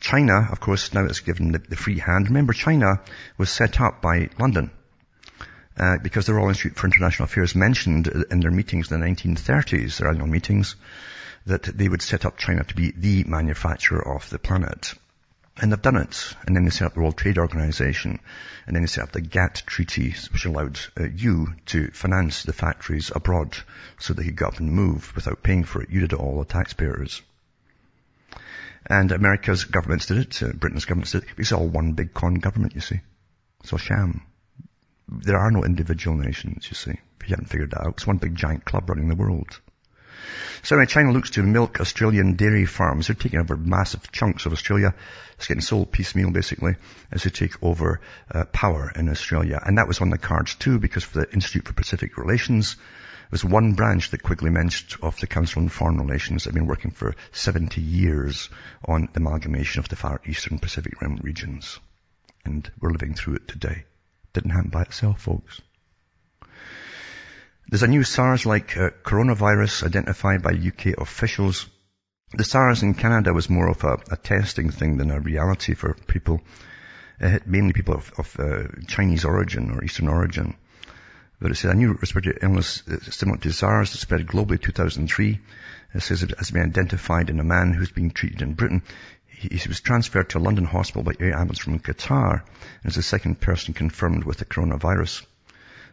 [0.01, 2.27] China, of course, now is given the, the free hand.
[2.27, 2.99] Remember, China
[3.37, 4.71] was set up by London.
[5.77, 9.97] Uh, because the Royal Institute for International Affairs mentioned in their meetings in the 1930s,
[9.97, 10.75] their annual meetings,
[11.45, 14.93] that they would set up China to be the manufacturer of the planet.
[15.57, 16.35] And they've done it.
[16.45, 18.19] And then they set up the World Trade Organization.
[18.65, 22.53] And then they set up the GATT Treaty, which allowed uh, you to finance the
[22.53, 23.55] factories abroad
[23.99, 25.89] so they could go up and move without paying for it.
[25.89, 27.21] You did it all, the taxpayers.
[28.91, 31.29] And America's governments did it, uh, Britain's governments did it.
[31.37, 32.99] It's all one big con government, you see.
[33.63, 34.23] It's a sham.
[35.07, 36.99] There are no individual nations, you see.
[37.21, 39.61] If you haven't figured that out, it's one big giant club running the world.
[40.63, 43.07] So anyway, China looks to milk Australian dairy farms.
[43.07, 44.93] They're taking over massive chunks of Australia.
[45.37, 46.75] It's getting sold piecemeal, basically,
[47.13, 49.61] as they take over uh, power in Australia.
[49.65, 52.75] And that was on the cards too, because for the Institute for Pacific Relations,
[53.31, 56.67] was one branch that Quigley mentioned of the Council on Foreign Relations that have been
[56.67, 58.49] working for 70 years
[58.85, 61.79] on the amalgamation of the Far Eastern Pacific Rim regions.
[62.43, 63.85] And we're living through it today.
[64.33, 65.61] Didn't happen by itself, folks.
[67.69, 71.69] There's a new SARS-like uh, coronavirus identified by UK officials.
[72.33, 75.93] The SARS in Canada was more of a, a testing thing than a reality for
[75.93, 76.41] people,
[77.21, 80.55] uh, mainly people of, of uh, Chinese origin or Eastern origin.
[81.41, 84.57] But it said a new respiratory illness uh, similar to SARS that spread globally in
[84.59, 85.39] 2003.
[85.95, 88.83] It says it has been identified in a man who's being treated in Britain.
[89.25, 92.43] He, was transferred to a London hospital by air ambulance from Qatar
[92.83, 95.25] and is the second person confirmed with the coronavirus.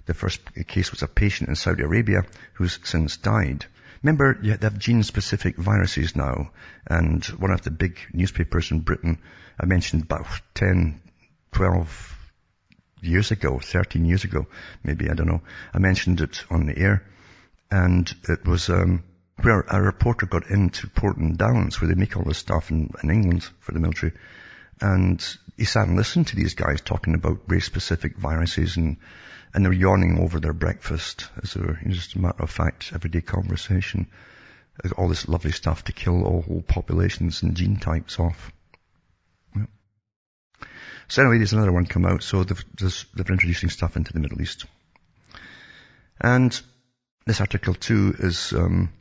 [0.05, 3.65] The first case was a patient in Saudi Arabia who's since died.
[4.03, 6.51] Remember, they have gene-specific viruses now,
[6.87, 9.19] and one of the big newspapers in Britain,
[9.59, 11.01] I mentioned about 10,
[11.53, 12.18] 12
[13.01, 14.47] years ago, 13 years ago,
[14.83, 15.43] maybe, I don't know.
[15.73, 17.05] I mentioned it on the air
[17.71, 19.05] and it was, um,
[19.41, 23.11] where a reporter got into Porton Downs where they make all this stuff in, in
[23.11, 24.13] England for the military.
[24.81, 25.25] And
[25.57, 28.97] he sat and listened to these guys talking about race-specific viruses and,
[29.55, 34.07] and they're yawning over their breakfast as a, just a matter of fact, everyday conversation.
[34.97, 38.53] All this lovely stuff to kill all whole populations and gene types off.
[41.09, 42.23] So anyway, there's another one come out.
[42.23, 44.67] So they've, they're introducing stuff into the Middle East.
[46.21, 46.59] And
[47.27, 48.93] this article too is, um,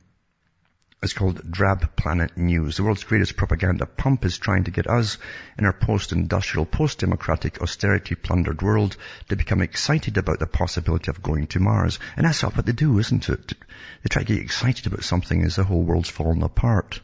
[1.03, 2.77] it's called Drab Planet News.
[2.77, 5.17] The world's greatest propaganda pump is trying to get us
[5.59, 8.95] in our post-industrial, post-democratic, austerity-plundered world
[9.29, 11.99] to become excited about the possibility of going to Mars.
[12.15, 13.53] And that's what they do, isn't it?
[14.03, 17.01] They try to get excited about something as the whole world's fallen apart.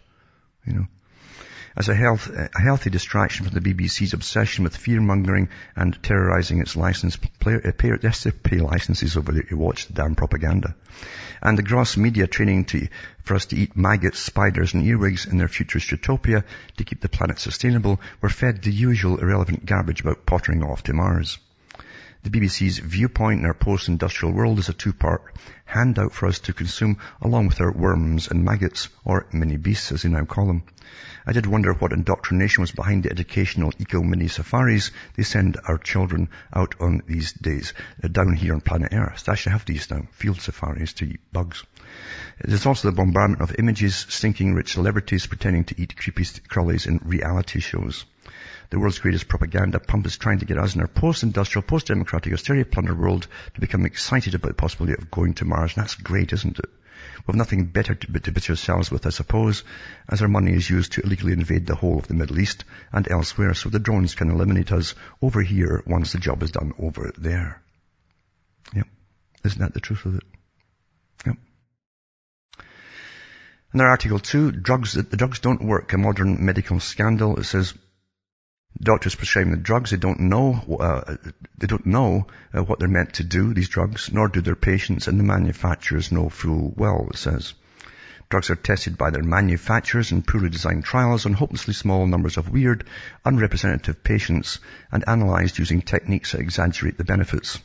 [0.65, 0.87] You know
[1.75, 6.75] as a, health, a healthy distraction from the BBC's obsession with fear-mongering and terrorizing its
[6.75, 10.75] license player, uh, pay, they pay licenses over there to watch the damn propaganda.
[11.41, 12.87] And the gross media training to,
[13.23, 16.45] for us to eat maggots, spiders and earwigs in their futurist utopia
[16.77, 20.93] to keep the planet sustainable were fed the usual irrelevant garbage about pottering off to
[20.93, 21.39] Mars.
[22.23, 25.23] The BBC's viewpoint in our post-industrial world is a two-part
[25.65, 30.03] handout for us to consume along with our worms and maggots, or mini beasts as
[30.03, 30.63] they now call them.
[31.25, 36.29] I did wonder what indoctrination was behind the educational eco-mini safaris they send our children
[36.53, 39.23] out on these days, uh, down here on planet Earth.
[39.23, 41.63] They actually have these now, field safaris to eat bugs.
[42.43, 46.99] There's also the bombardment of images, stinking rich celebrities pretending to eat creepy crawlies in
[47.03, 48.05] reality shows.
[48.69, 52.69] The world's greatest propaganda pump is trying to get us in our post-industrial, post-democratic, austerity
[52.69, 55.75] plundered world to become excited about the possibility of going to Mars.
[55.75, 56.69] And that's great, isn't it?
[57.25, 59.63] We've nothing better to, to bit ourselves with, I suppose,
[60.09, 63.09] as our money is used to illegally invade the whole of the Middle East and
[63.09, 67.11] elsewhere, so the drones can eliminate us over here once the job is done over
[67.17, 67.61] there.
[68.75, 68.87] Yep.
[69.45, 70.23] Isn't that the truth of it?
[71.25, 71.37] Yep.
[73.73, 77.39] Another article two, drugs, the drugs don't work, a modern medical scandal.
[77.39, 77.73] It says,
[78.81, 81.15] Doctors prescribing the drugs, they don't know, uh,
[81.57, 85.07] they don't know uh, what they're meant to do, these drugs, nor do their patients
[85.07, 87.53] and the manufacturers know full well, it says.
[88.29, 92.49] Drugs are tested by their manufacturers in poorly designed trials on hopelessly small numbers of
[92.49, 92.85] weird,
[93.23, 94.59] unrepresentative patients
[94.91, 97.59] and analyzed using techniques that exaggerate the benefits.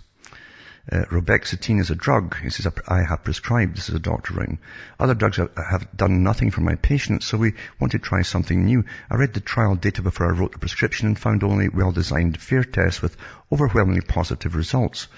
[0.90, 2.36] Uh, Reboxetine is a drug.
[2.40, 3.76] He says, I have prescribed.
[3.76, 4.58] This is a doctor writing.
[4.98, 8.84] Other drugs have done nothing for my patients, so we want to try something new.
[9.10, 12.64] I read the trial data before I wrote the prescription and found only well-designed fair
[12.64, 13.16] tests with
[13.52, 15.08] overwhelmingly positive results.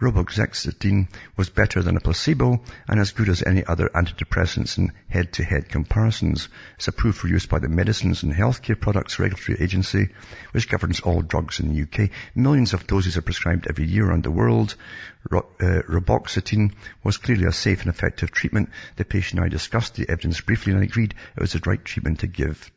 [0.00, 5.68] Reboxetine was better than a placebo and as good as any other antidepressants in head-to-head
[5.68, 6.48] comparisons.
[6.74, 10.08] It's approved for use by the Medicines and Healthcare Products Regulatory Agency,
[10.50, 12.10] which governs all drugs in the UK.
[12.34, 14.74] Millions of doses are prescribed every year around the world.
[15.30, 16.72] Ro- uh, Reboxetine
[17.04, 18.70] was clearly a safe and effective treatment.
[18.96, 22.18] The patient and I discussed the evidence briefly and agreed it was the right treatment
[22.20, 22.68] to give.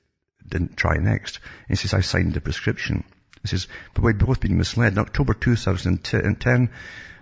[0.47, 1.39] Didn't try next.
[1.67, 3.03] And he says, I signed the prescription.
[3.41, 4.93] He says, but we've both been misled.
[4.93, 6.69] In October 2010,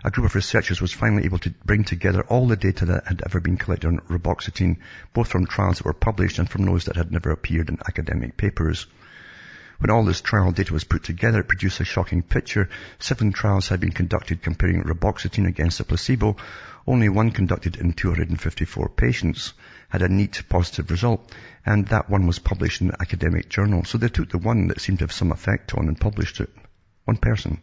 [0.03, 3.23] a group of researchers was finally able to bring together all the data that had
[3.25, 4.77] ever been collected on reboxetine,
[5.13, 8.37] both from trials that were published and from those that had never appeared in academic
[8.37, 8.85] papers.
[9.79, 12.69] When all this trial data was put together, it produced a shocking picture.
[12.99, 16.37] Seven trials had been conducted comparing reboxetine against a placebo.
[16.87, 19.53] Only one conducted in 254 patients
[19.89, 21.33] had a neat positive result,
[21.65, 23.83] and that one was published in an academic journal.
[23.83, 26.49] So they took the one that seemed to have some effect on and published it.
[27.05, 27.59] One person.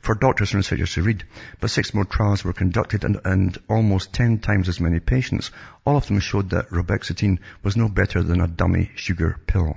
[0.00, 1.24] For doctors and researchers to read.
[1.60, 5.50] But six more trials were conducted and, and almost ten times as many patients.
[5.84, 9.76] All of them showed that reboxetine was no better than a dummy sugar pill.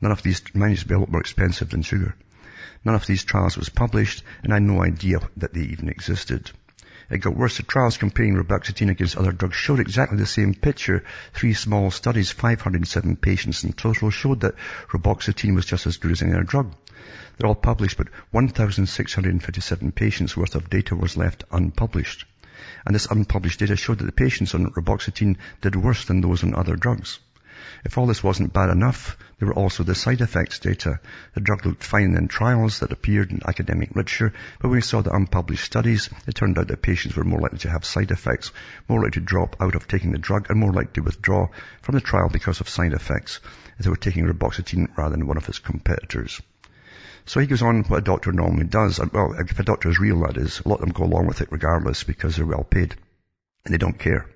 [0.00, 2.14] None of these, mine used to be a lot more expensive than sugar.
[2.84, 6.50] None of these trials was published, and I had no idea that they even existed.
[7.10, 7.56] It got worse.
[7.56, 11.02] The trials comparing reboxetine against other drugs showed exactly the same picture.
[11.34, 14.54] Three small studies, 507 patients in total, showed that
[14.92, 16.72] reboxetine was just as good as any other drug.
[17.36, 22.26] They're all published, but 1,657 patients worth of data was left unpublished.
[22.86, 26.54] And this unpublished data showed that the patients on reboxetine did worse than those on
[26.54, 27.18] other drugs.
[27.84, 31.00] If all this wasn't bad enough, there were also the side effects data.
[31.34, 35.02] The drug looked fine in trials that appeared in academic literature, but when we saw
[35.02, 38.52] the unpublished studies, it turned out that patients were more likely to have side effects,
[38.88, 41.48] more likely to drop out of taking the drug, and more likely to withdraw
[41.82, 43.40] from the trial because of side effects
[43.78, 46.40] if they were taking reboxetine rather than one of its competitors.
[47.26, 49.00] So he goes on what a doctor normally does.
[49.12, 50.60] Well, if a doctor is real, that is.
[50.64, 52.94] A lot of them go along with it regardless because they're well paid.
[53.64, 54.26] And they don't care.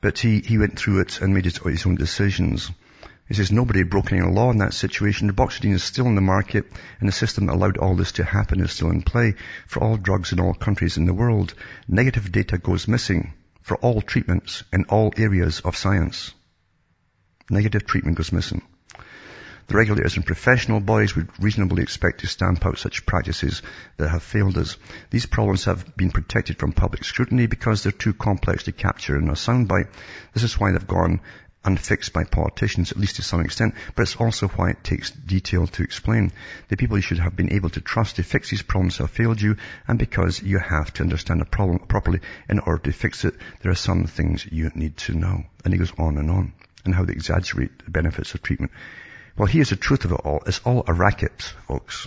[0.00, 2.70] But he, he went through it and made his, his own decisions.
[3.28, 5.30] He says nobody had broken any law in that situation.
[5.30, 6.66] Reboxetine is still in the market
[6.98, 9.34] and the system that allowed all this to happen is still in play
[9.68, 11.54] for all drugs in all countries in the world.
[11.86, 16.32] Negative data goes missing for all treatments in all areas of science.
[17.48, 18.62] Negative treatment goes missing.
[19.70, 23.62] The regulators and professional bodies would reasonably expect to stamp out such practices
[23.98, 24.76] that have failed us.
[25.10, 29.28] These problems have been protected from public scrutiny because they're too complex to capture in
[29.28, 29.86] a soundbite.
[30.34, 31.20] This is why they've gone
[31.64, 35.68] unfixed by politicians, at least to some extent, but it's also why it takes detail
[35.68, 36.32] to explain.
[36.66, 39.40] The people you should have been able to trust to fix these problems have failed
[39.40, 39.56] you,
[39.86, 42.18] and because you have to understand the problem properly
[42.48, 45.44] in order to fix it, there are some things you need to know.
[45.64, 46.54] And he goes on and on,
[46.84, 48.72] and how they exaggerate the benefits of treatment.
[49.40, 50.42] Well, here's the truth of it all.
[50.44, 52.06] It's all a racket, folks.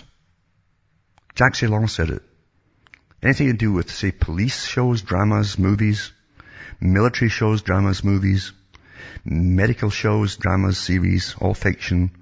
[1.34, 2.22] Jack Long said it.
[3.24, 6.12] Anything to do with, say, police shows, dramas, movies,
[6.80, 8.52] military shows, dramas, movies,
[9.24, 12.12] medical shows, dramas, series, all fiction,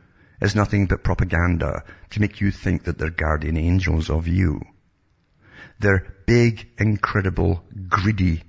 [0.40, 4.62] is nothing but propaganda to make you think that they're guardian angels of you.
[5.78, 8.44] They're big, incredible, greedy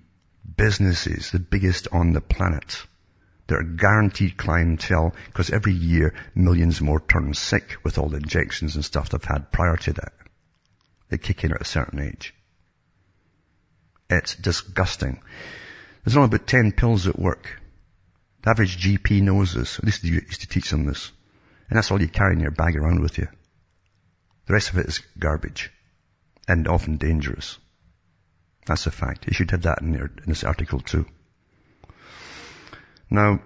[0.55, 2.87] businesses, the biggest on the planet.
[3.47, 8.75] They're a guaranteed clientele because every year millions more turn sick with all the injections
[8.75, 10.13] and stuff they've had prior to that.
[11.09, 12.33] They kick in at a certain age.
[14.09, 15.21] It's disgusting.
[16.03, 17.59] There's only about 10 pills at work.
[18.43, 19.79] The average GP knows this.
[19.79, 21.11] At least you used to teach them this.
[21.69, 23.27] And that's all you carry in your bag around with you.
[24.45, 25.71] The rest of it is garbage.
[26.47, 27.57] And often dangerous.
[28.65, 29.27] That's a fact.
[29.27, 31.05] You should have that in, there, in this article too.
[33.13, 33.39] Now,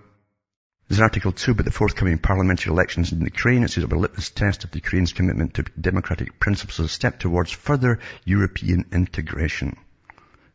[0.87, 3.63] there's an article too about the forthcoming parliamentary elections in Ukraine.
[3.63, 7.19] It says it'll a litmus test of Ukraine's commitment to democratic principles as a step
[7.19, 9.75] towards further European integration.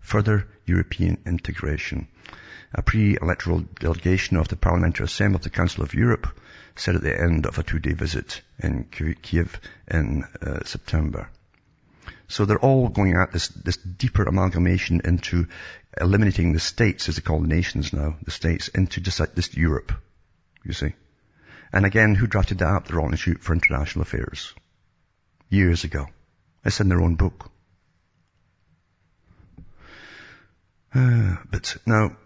[0.01, 2.09] Further European integration.
[2.73, 6.29] A pre-electoral delegation of the Parliamentary Assembly of the Council of Europe
[6.75, 11.29] said at the end of a two-day visit in Kiev in uh, September.
[12.29, 15.49] So they're all going at this, this deeper amalgamation into
[16.01, 19.55] eliminating the states, as they call the nations now, the states, into just like this
[19.57, 19.93] Europe,
[20.65, 20.95] you see.
[21.73, 22.87] And again, who drafted that up?
[22.87, 24.55] The Royal Institute for International Affairs.
[25.49, 26.07] Years ago.
[26.65, 27.51] It's in their own book.
[30.95, 32.17] Uh, but now,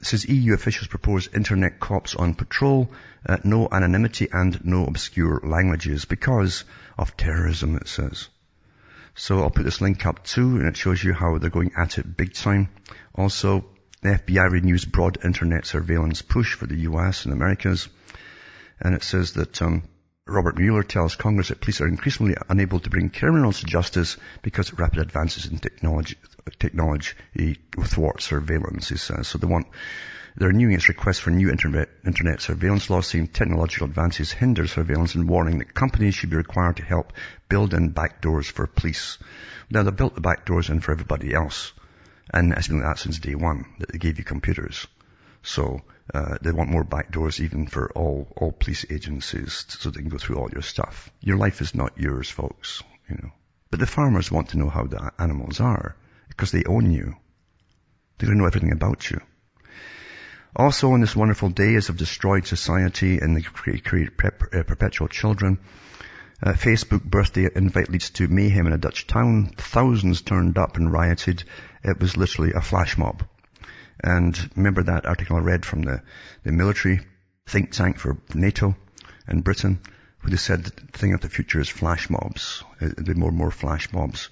[0.00, 2.90] it says EU officials propose internet cops on patrol,
[3.26, 6.64] uh, no anonymity and no obscure languages because
[6.96, 8.28] of terrorism, it says.
[9.18, 11.98] So I'll put this link up too, and it shows you how they're going at
[11.98, 12.68] it big time.
[13.16, 13.64] Also,
[14.00, 17.88] the FBI renews broad internet surveillance push for the US and Americas.
[18.80, 19.82] And it says that um,
[20.24, 24.72] Robert Mueller tells Congress that police are increasingly unable to bring criminals to justice because
[24.74, 26.16] rapid advances in technology,
[26.60, 29.26] technology thwart surveillance, he says.
[29.26, 29.66] So they want
[30.38, 35.16] they're renewing its request for new internet, internet surveillance laws saying technological advances hinder surveillance
[35.16, 37.12] and warning that companies should be required to help
[37.48, 39.18] build in backdoors for police.
[39.68, 41.72] Now they've built the backdoors in for everybody else.
[42.32, 44.86] And it's been like that since day one that they gave you computers.
[45.42, 45.80] So
[46.14, 50.18] uh, they want more backdoors even for all, all police agencies so they can go
[50.18, 51.10] through all your stuff.
[51.20, 53.32] Your life is not yours, folks, you know.
[53.72, 55.96] But the farmers want to know how the animals are
[56.28, 57.16] because they own you.
[58.18, 59.20] They don't know everything about you.
[60.56, 63.84] Also on this wonderful day as of destroyed society and the create
[64.24, 65.58] uh, perpetual children,
[66.42, 69.50] uh, Facebook birthday invite leads to mayhem in a Dutch town.
[69.56, 71.44] Thousands turned up and rioted.
[71.82, 73.24] It was literally a flash mob.
[74.02, 76.02] And remember that article I read from the,
[76.44, 77.00] the military
[77.46, 78.76] think tank for NATO
[79.26, 79.80] and Britain,
[80.18, 82.62] who they said the thing of the future is flash mobs.
[82.80, 84.28] Uh, there'll be more and more flash mobs.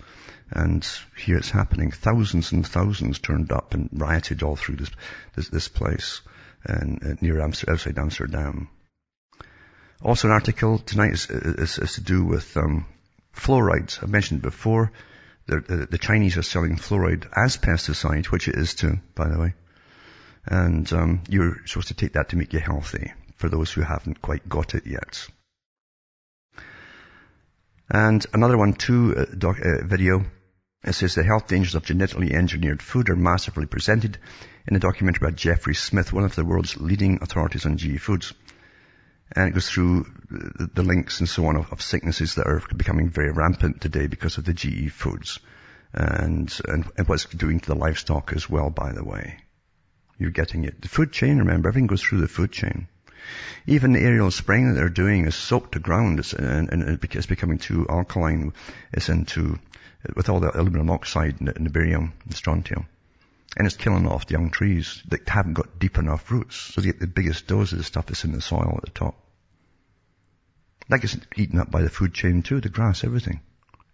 [0.51, 0.87] And
[1.17, 1.91] here it's happening.
[1.91, 4.91] Thousands and thousands turned up and rioted all through this,
[5.35, 6.21] this, this place
[6.65, 8.69] and, uh, near Amsterdam, outside Amsterdam.
[10.03, 12.87] Also an article tonight is, is, is to do with, um,
[13.35, 14.03] fluorides.
[14.03, 14.93] I mentioned before,
[15.47, 19.39] the, the, the, Chinese are selling fluoride as pesticide, which it is too, by the
[19.39, 19.55] way.
[20.45, 24.23] And, um, you're supposed to take that to make you healthy, for those who haven't
[24.23, 25.29] quite got it yet.
[27.89, 30.25] And another one too, uh, doc, uh, video.
[30.87, 34.19] It says the health dangers of genetically engineered food are massively presented
[34.69, 38.33] in a documentary by Jeffrey Smith, one of the world's leading authorities on GE foods.
[39.33, 43.11] And it goes through the links and so on of, of sicknesses that are becoming
[43.11, 45.41] very rampant today because of the GE foods
[45.93, 49.39] and, and, and what's doing to the livestock as well, by the way.
[50.19, 50.81] You're getting it.
[50.81, 52.87] The food chain, remember, everything goes through the food chain.
[53.67, 57.27] Even the aerial spraying that they're doing is soaked to ground it's, and, and it's
[57.27, 58.53] becoming too alkaline.
[58.93, 59.59] It's into,
[60.15, 62.87] with all the aluminum oxide and the barium and strontium.
[63.57, 66.57] And it's killing off the young trees that haven't got deep enough roots.
[66.57, 68.91] So you get the biggest dose of the stuff that's in the soil at the
[68.91, 69.15] top.
[70.89, 73.41] That gets eaten up by the food chain too, the grass, everything.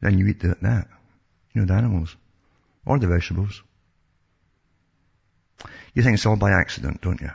[0.00, 0.88] Then you eat the, that.
[1.52, 2.16] You know, the animals.
[2.84, 3.62] Or the vegetables.
[5.94, 7.30] You think it's all by accident, don't you?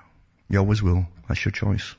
[0.49, 1.07] You always will.
[1.28, 1.95] That's your choice.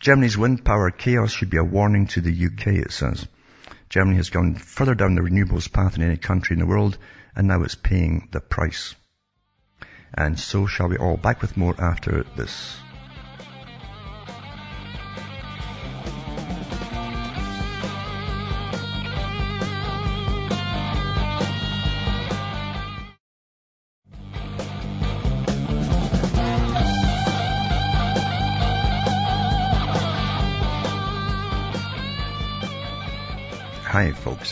[0.00, 3.26] Germany's wind power chaos should be a warning to the UK, it says.
[3.88, 6.98] Germany has gone further down the renewables path than any country in the world,
[7.34, 8.94] and now it's paying the price.
[10.14, 11.16] And so shall we all.
[11.16, 12.78] Back with more after this.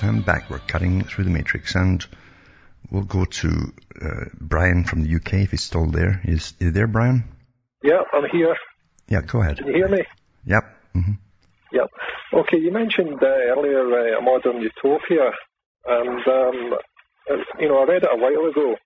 [0.02, 0.50] I'm back.
[0.50, 2.04] We're cutting through the matrix and
[2.90, 3.72] we'll go to
[4.02, 6.20] uh, Brian from the UK if he's still there.
[6.24, 7.24] Is, is there, Brian?
[7.82, 8.56] Yeah, I'm here.
[9.08, 9.58] Yeah, go ahead.
[9.58, 10.04] Can you hear me?
[10.46, 10.62] Yep.
[10.96, 11.12] Mm-hmm.
[11.72, 11.90] Yep.
[12.32, 15.30] Okay, you mentioned uh, earlier uh, a modern utopia,
[15.86, 16.74] and um,
[17.30, 18.76] uh, you know I read it a while ago,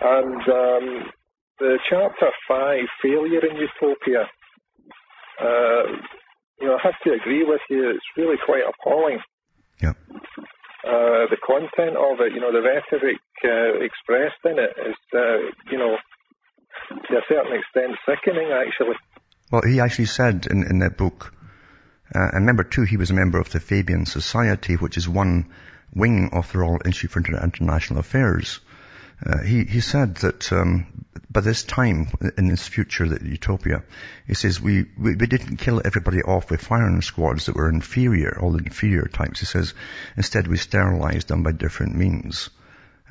[0.00, 1.10] and um,
[1.58, 4.28] the chapter five, failure in utopia.
[5.40, 5.82] Uh,
[6.60, 7.90] you know, I have to agree with you.
[7.90, 9.18] It's really quite appalling.
[9.82, 9.92] Yeah.
[10.90, 15.38] Uh, the content of it, you know, the rhetoric uh, expressed in it is, uh,
[15.70, 15.96] you know,
[17.06, 18.96] to a certain extent sickening, actually.
[19.52, 21.32] Well, he actually said in, in that book,
[22.12, 25.52] uh, and remember too, he was a member of the Fabian Society, which is one
[25.94, 28.58] wing of the Royal Institute for International Affairs.
[29.24, 32.08] Uh, he, he said that um, by this time
[32.38, 33.82] in this future, that utopia,
[34.26, 38.38] he says we, we, we didn't kill everybody off with firing squads that were inferior,
[38.40, 39.40] all the inferior types.
[39.40, 39.74] He says
[40.16, 42.50] instead we sterilized them by different means.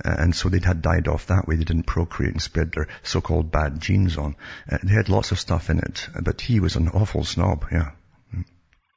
[0.03, 1.55] Uh, and so they'd had died off that way.
[1.55, 4.36] They didn't procreate and spread their so-called bad genes on.
[4.72, 7.91] Uh, they had lots of stuff in it, but he was an awful snob, yeah.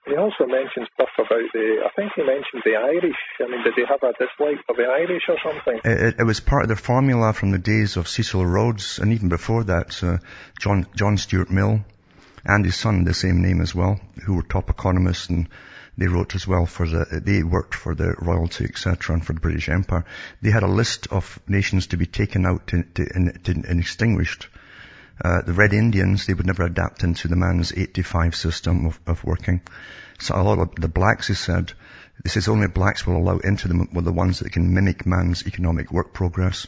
[0.07, 3.17] He also mentions stuff about the, I think he mentioned the Irish.
[3.41, 5.81] I mean, did they have a dislike for the Irish or something?
[5.85, 9.29] It, it was part of the formula from the days of Cecil Rhodes, and even
[9.29, 10.19] before that, uh,
[10.61, 11.85] John, John Stuart Mill
[12.45, 15.49] and his son, the same name as well, who were top economists and
[15.97, 19.41] they wrote as well for the, they worked for the royalty, etc., and for the
[19.41, 20.05] British Empire.
[20.41, 24.49] They had a list of nations to be taken out to, to, to, and extinguished.
[25.21, 29.25] Uh, the Red Indians, they would never adapt into the man's 85 system of, of
[29.25, 29.61] working.
[30.19, 31.73] So a lot of the blacks, he said,
[32.23, 35.47] this is only blacks will allow into them were the ones that can mimic man's
[35.47, 36.67] economic work progress.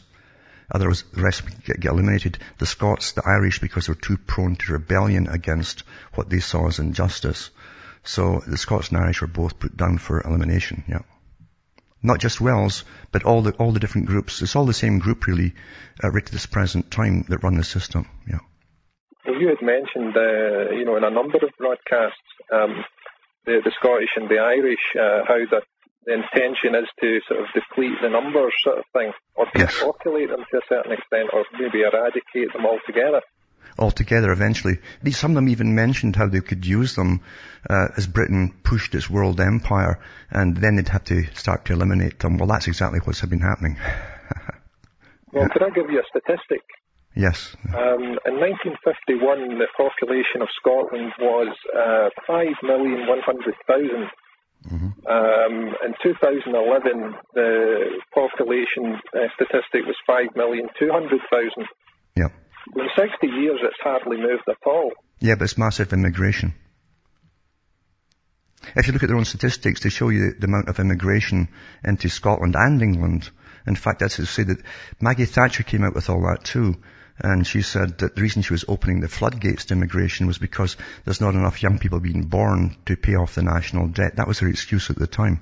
[0.69, 2.37] Otherwise, the rest get, get eliminated.
[2.57, 5.83] The Scots, the Irish, because they're too prone to rebellion against
[6.15, 7.51] what they saw as injustice.
[8.03, 11.03] So the Scots and Irish were both put down for elimination, yeah.
[12.05, 14.43] Not just Wells, but all the, all the different groups.
[14.43, 15.55] It's all the same group really,
[16.03, 18.39] uh, right to this present time that run the system, yeah.
[19.25, 22.85] Well, you had mentioned, uh, you know, in a number of broadcasts, um,
[23.45, 25.61] the, the Scottish and the Irish, uh, how the,
[26.05, 29.81] the intention is to sort of deplete the numbers sort of thing, or to yes.
[29.81, 33.21] populate them to a certain extent, or maybe eradicate them altogether
[33.77, 34.79] altogether eventually.
[35.11, 37.21] Some of them even mentioned how they could use them
[37.69, 39.99] uh, as Britain pushed its world empire,
[40.29, 42.37] and then they'd have to start to eliminate them.
[42.37, 43.77] Well, that's exactly what's been happening.
[45.33, 46.61] well, could I give you a statistic?
[47.15, 47.55] Yes.
[47.69, 54.09] Um, in 1951, the population of Scotland was uh, 5,100,000.
[54.67, 55.07] Mm-hmm.
[55.07, 61.65] Um, in 2011, the population uh, statistic was 5,200,000.
[62.17, 62.27] Yeah.
[62.73, 64.91] In 60 years, it's hardly moved at all.
[65.19, 66.53] Yeah, but it's massive immigration.
[68.75, 71.49] If you look at their own statistics, they show you the amount of immigration
[71.83, 73.29] into Scotland and England.
[73.67, 74.61] In fact, that's to say that
[74.99, 76.75] Maggie Thatcher came out with all that too.
[77.19, 80.75] And she said that the reason she was opening the floodgates to immigration was because
[81.05, 84.17] there's not enough young people being born to pay off the national debt.
[84.17, 85.41] That was her excuse at the time.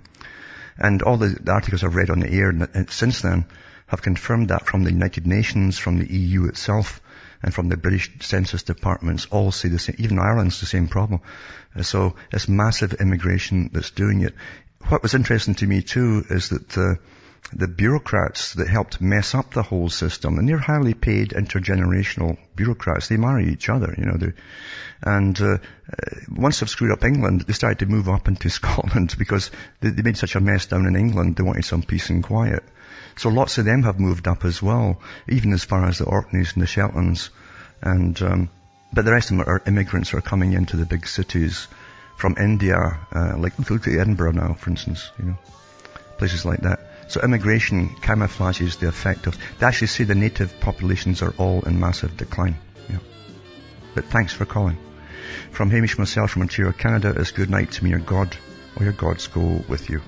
[0.78, 3.46] And all the, the articles I've read on the air uh, since then
[3.88, 7.02] have confirmed that from the United Nations, from the EU itself,
[7.44, 9.96] and from the British census departments all say the same.
[10.00, 11.22] Even Ireland's the same problem.
[11.76, 14.34] Uh, so it's massive immigration that's doing it.
[14.88, 16.78] What was interesting to me too is that
[17.52, 23.08] the bureaucrats that helped mess up the whole system, and they're highly paid intergenerational bureaucrats.
[23.08, 24.18] They marry each other, you know.
[25.02, 25.58] And uh, uh,
[26.30, 30.02] once they've screwed up England, they started to move up into Scotland because they, they
[30.02, 31.36] made such a mess down in England.
[31.36, 32.64] They wanted some peace and quiet.
[33.16, 35.00] So lots of them have moved up as well,
[35.30, 37.30] even as far as the Orkneys and the Shetlands.
[37.82, 38.50] And, um,
[38.92, 41.68] but the rest of them are immigrants who are coming into the big cities
[42.18, 42.78] from India,
[43.12, 45.38] uh, like look at Edinburgh now, for instance, you know,
[46.18, 46.80] places like that.
[47.10, 51.80] So immigration camouflages the effect of, they actually say the native populations are all in
[51.80, 52.58] massive decline.
[52.90, 53.00] Yeah.
[53.94, 54.78] But thanks for calling.
[55.52, 58.36] From Hamish myself from Ontario, Canada, it's good night to me, your God,
[58.78, 60.02] or your gods go with you.